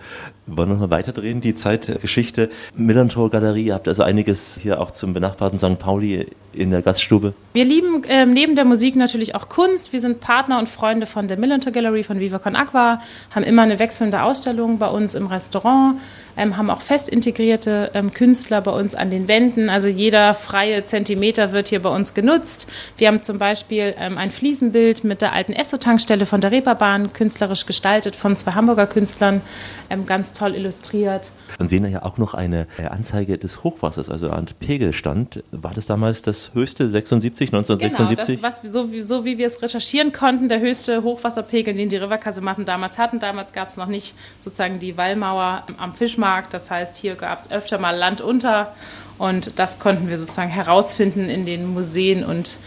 [0.48, 2.50] Wir wollen noch mal weiterdrehen, die Zeitgeschichte.
[2.76, 5.80] Millantor Galerie, ihr habt also einiges hier auch zum benachbarten St.
[5.80, 7.34] Pauli in der Gaststube.
[7.54, 9.94] Wir lieben ähm, neben der Musik natürlich auch Kunst.
[9.94, 13.64] Wir sind Partner und Freunde von der Millantor Gallery von Viva Con Aqua, haben immer
[13.64, 16.00] eine wechselnde Ausstellung bei uns im Restaurant,
[16.38, 19.70] ähm, haben auch fest integrierte ähm, Künstler bei uns an den Wänden.
[19.70, 22.72] Also jeder freie Zentimeter wird hier bei uns genutzt.
[22.98, 27.66] Wir haben zum Beispiel ähm, ein Fliesenbild mit der alten Esso-Tankstelle von der Reeperbahn, künstlerisch
[27.66, 29.42] gestaltet von zwei Hamburger Künstlern,
[29.90, 31.30] ähm, ganz toll illustriert.
[31.58, 35.44] Dann sehen wir ja auch noch eine äh, Anzeige des Hochwassers, also ein Pegelstand.
[35.52, 38.38] War das damals das höchste, 76, 1976?
[38.38, 41.90] Genau, das, was, so, wie, so wie wir es recherchieren konnten, der höchste Hochwasserpegel, den
[41.90, 43.20] die Riverkasematten damals hatten.
[43.20, 46.23] Damals gab es noch nicht sozusagen die Wallmauer am Fischmarkt.
[46.54, 48.74] Das heißt, hier gab es öfter mal Land unter.
[49.18, 52.58] Und das konnten wir sozusagen herausfinden in den Museen und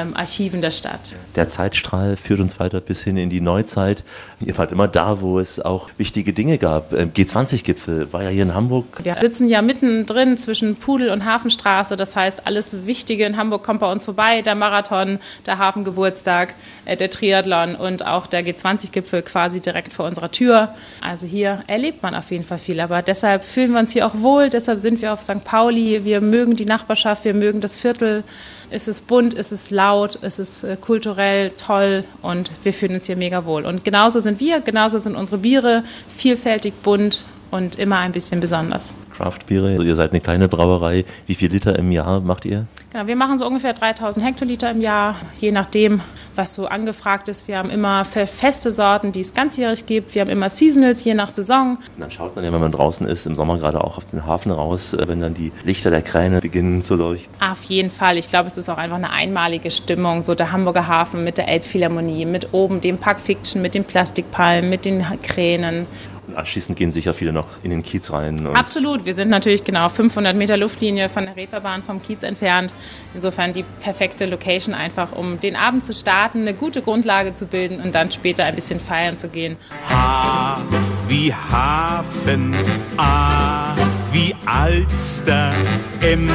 [0.00, 1.14] ähm, Archiven der Stadt.
[1.36, 4.04] Der Zeitstrahl führt uns weiter bis hin in die Neuzeit.
[4.40, 6.92] Ihr wart immer da, wo es auch wichtige Dinge gab.
[6.92, 8.86] Ähm, G20-Gipfel war ja hier in Hamburg.
[9.02, 11.96] Wir sitzen ja mittendrin zwischen Pudel und Hafenstraße.
[11.96, 14.42] Das heißt, alles Wichtige in Hamburg kommt bei uns vorbei.
[14.42, 20.30] Der Marathon, der Hafengeburtstag, äh, der Triathlon und auch der G20-Gipfel quasi direkt vor unserer
[20.30, 20.74] Tür.
[21.00, 22.80] Also hier erlebt man auf jeden Fall viel.
[22.80, 24.50] Aber deshalb fühlen wir uns hier auch wohl.
[24.50, 25.44] Deshalb sind wir auf St.
[25.44, 26.04] Pauli.
[26.04, 28.24] Wir mögen die Nachbarschaft, wir mögen das Viertel.
[28.70, 33.06] Es ist bunt, es ist laut, es ist äh, kulturell toll und wir fühlen uns
[33.06, 33.66] hier mega wohl.
[33.66, 38.94] Und genauso sind wir, genauso sind unsere Biere vielfältig bunt und immer ein bisschen besonders.
[39.16, 41.04] Craft-Biere, also ihr seid eine kleine Brauerei.
[41.26, 42.66] Wie viel Liter im Jahr macht ihr?
[42.92, 46.00] Genau, wir machen so ungefähr 3000 Hektoliter im Jahr, je nachdem,
[46.34, 47.46] was so angefragt ist.
[47.46, 50.14] Wir haben immer feste Sorten, die es ganzjährig gibt.
[50.14, 51.76] Wir haben immer Seasonals, je nach Saison.
[51.76, 54.26] Und dann schaut man ja, wenn man draußen ist, im Sommer gerade auch auf den
[54.26, 57.32] Hafen raus, äh, wenn dann die Lichter der Kräne beginnen zu leuchten.
[57.40, 58.16] Auf jeden Fall.
[58.16, 60.24] Ich glaube, es ist auch einfach eine einmalige Stimmung.
[60.24, 64.70] So der Hamburger Hafen mit der Elbphilharmonie, mit oben dem Park Fiction, mit den Plastikpalmen,
[64.70, 65.86] mit den Kränen.
[66.30, 68.46] Und anschließend gehen sicher viele noch in den Kiez rein.
[68.46, 69.04] Absolut.
[69.04, 72.72] Wir sind natürlich genau 500 Meter Luftlinie von der Reeperbahn vom Kiez entfernt.
[73.14, 77.80] Insofern die perfekte Location einfach, um den Abend zu starten, eine gute Grundlage zu bilden
[77.80, 79.56] und dann später ein bisschen feiern zu gehen.
[79.88, 80.62] H
[81.08, 82.54] wie Hafen,
[82.96, 83.74] A
[84.12, 85.52] wie Alster,
[86.00, 86.30] M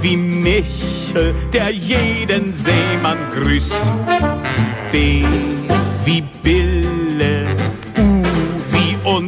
[0.00, 3.82] wie Michel, der jeden Seemann grüßt.
[4.90, 5.24] B
[6.06, 6.69] wie Bille, U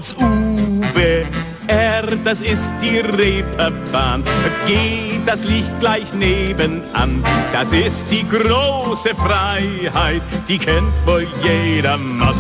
[0.03, 1.25] uns Uwe,
[1.69, 4.25] R das ist die Reeperbahn,
[4.67, 7.23] G das liegt gleich nebenan,
[7.53, 12.35] das ist die große Freiheit, die kennt wohl jedermann.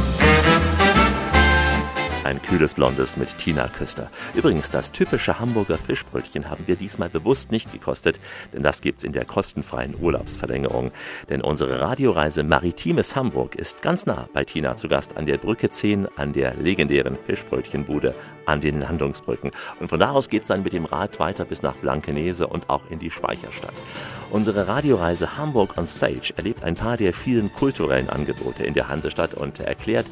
[2.33, 4.11] Ein kühles Blondes mit Tina Küster.
[4.35, 8.18] Übrigens, das typische Hamburger Fischbrötchen haben wir diesmal bewusst nicht gekostet,
[8.55, 10.93] denn das gibt's in der kostenfreien Urlaubsverlängerung.
[11.28, 15.68] Denn unsere Radioreise Maritimes Hamburg ist ganz nah bei Tina zu Gast an der Brücke
[15.68, 18.14] 10, an der legendären Fischbrötchenbude,
[18.47, 19.51] an den Landungsbrücken.
[19.80, 22.82] Und von da aus geht's dann mit dem Rad weiter bis nach Blankenese und auch
[22.90, 23.74] in die Speicherstadt.
[24.30, 29.34] Unsere Radioreise Hamburg on Stage erlebt ein paar der vielen kulturellen Angebote in der Hansestadt
[29.34, 30.07] und erklärt,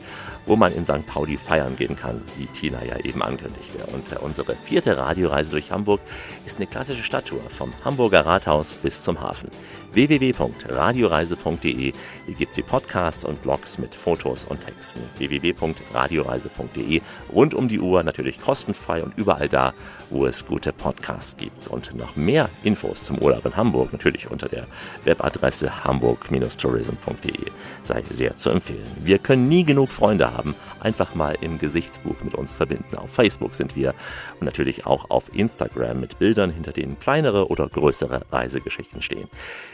[0.46, 1.06] wo man in St.
[1.06, 3.86] Pauli feiern gehen kann, wie Tina ja eben ankündigte.
[3.94, 6.00] Und unsere vierte Radioreise durch Hamburg
[6.44, 9.50] ist eine klassische Stadttour vom Hamburger Rathaus bis zum Hafen
[9.92, 11.92] www.radioreise.de.
[12.26, 15.00] Hier gibt die Podcasts und Blogs mit Fotos und Texten.
[15.18, 17.00] www.radioreise.de.
[17.32, 19.72] Rund um die Uhr natürlich kostenfrei und überall da,
[20.10, 21.68] wo es gute Podcasts gibt.
[21.68, 24.66] Und noch mehr Infos zum Urlaub in Hamburg natürlich unter der
[25.04, 27.50] Webadresse hamburg-tourism.de.
[27.82, 28.86] Sei sehr zu empfehlen.
[29.02, 30.54] Wir können nie genug Freunde haben.
[30.80, 32.96] Einfach mal im Gesichtsbuch mit uns verbinden.
[32.96, 33.94] Auf Facebook sind wir
[34.40, 39.28] und natürlich auch auf Instagram mit Bildern, hinter denen kleinere oder größere Reisegeschichten stehen.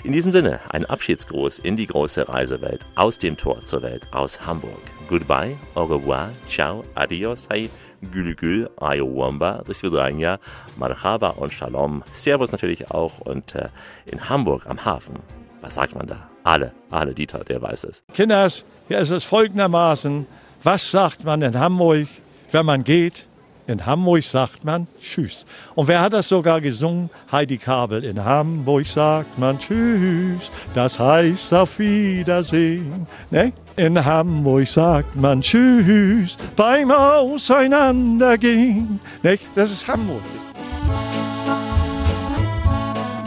[0.05, 4.47] In diesem Sinne, ein Abschiedsgruß in die große Reisewelt, aus dem Tor zur Welt, aus
[4.47, 4.81] Hamburg.
[5.09, 7.71] Goodbye, au revoir, ciao, adios, hey,
[8.03, 10.39] gülü ayowamba, do svidania,
[10.77, 12.03] marhaba und shalom.
[12.13, 13.69] Servus natürlich auch und äh,
[14.07, 15.17] in Hamburg am Hafen,
[15.61, 16.29] was sagt man da?
[16.45, 18.05] Alle, alle Dieter, der weiß es.
[18.13, 20.27] Kinders, hier ist es folgendermaßen.
[20.63, 22.09] Was sagt man in Hamburg,
[22.53, 23.27] wenn man geht?
[23.69, 25.45] In Hamburg sagt man Tschüss.
[25.75, 27.11] Und wer hat das sogar gesungen?
[27.33, 28.05] Heidi Kabel.
[28.05, 30.53] In Hamburg sagt man Tschüss.
[30.73, 33.09] Das heißt auf Wiedersehen.
[33.31, 33.53] Ne?
[33.77, 39.01] In Hamburg sagt man Tschüss beim Auseinandergehen.
[39.23, 39.37] Ne?
[39.57, 40.23] Das ist Hamburg.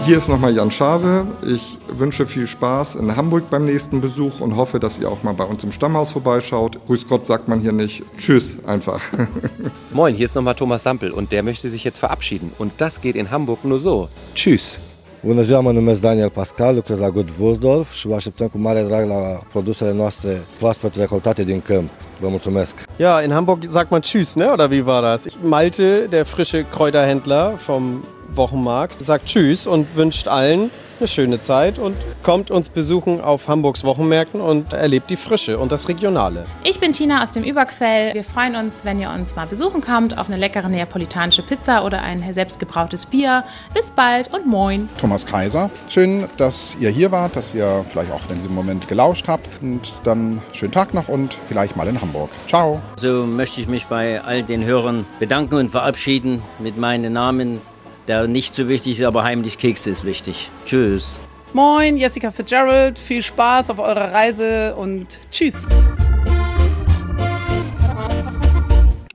[0.10, 1.28] Hier ist nochmal Jan Schawe.
[1.46, 5.34] Ich wünsche viel Spaß in Hamburg beim nächsten Besuch und hoffe, dass ihr auch mal
[5.34, 6.84] bei uns im Stammhaus vorbeischaut.
[6.88, 8.02] Grüß Gott sagt man hier nicht.
[8.18, 9.04] Tschüss einfach.
[9.94, 12.52] Moin, hier ist nochmal Thomas Sampel und der möchte sich jetzt verabschieden.
[12.58, 14.10] Und das geht in Hamburg nur so.
[14.34, 14.80] Tschüss.
[15.24, 18.82] Bună ziua, mă numesc Daniel Pascal, lucrez la Good Wursdorf și vă așteptăm cu mare
[18.82, 21.90] drag la produsele noastre proaspăt recoltate din câmp.
[22.20, 22.84] Vă mulțumesc!
[22.98, 24.46] Ja, in Hamburg sagt man Tschüss, ne?
[24.46, 25.26] oder wie war das?
[25.44, 28.04] Malte, der frische Kräuterhändler vom
[28.36, 33.84] Wochenmarkt, sagt Tschüss und wünscht allen eine schöne Zeit und kommt uns besuchen auf Hamburgs
[33.84, 36.46] Wochenmärkten und erlebt die Frische und das Regionale.
[36.64, 38.14] Ich bin Tina aus dem Überquell.
[38.14, 42.02] Wir freuen uns, wenn ihr uns mal besuchen kommt auf eine leckere neapolitanische Pizza oder
[42.02, 43.44] ein selbstgebrautes Bier.
[43.74, 44.90] Bis bald und moin.
[44.98, 49.28] Thomas Kaiser, schön, dass ihr hier wart, dass ihr vielleicht auch in diesem Moment gelauscht
[49.28, 52.30] habt und dann schönen Tag noch und vielleicht mal in Hamburg.
[52.48, 52.82] Ciao.
[52.98, 57.62] So möchte ich mich bei all den Hörern bedanken und verabschieden mit meinen Namen
[58.10, 60.50] der nicht so wichtig ist, aber heimlich Kekse ist wichtig.
[60.66, 61.22] Tschüss.
[61.54, 63.00] Moin, Jessica Fitzgerald.
[63.00, 65.68] Viel Spaß auf eurer Reise und tschüss.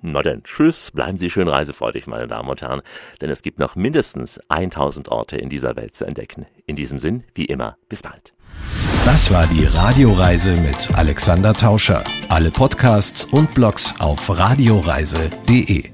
[0.01, 2.82] Na denn, tschüss, bleiben Sie schön reisefreudig, meine Damen und Herren,
[3.20, 6.47] denn es gibt noch mindestens 1000 Orte in dieser Welt zu entdecken.
[6.66, 8.32] In diesem Sinn, wie immer, bis bald.
[9.05, 12.05] Das war die Radioreise mit Alexander Tauscher.
[12.28, 15.93] Alle Podcasts und Blogs auf radioreise.de.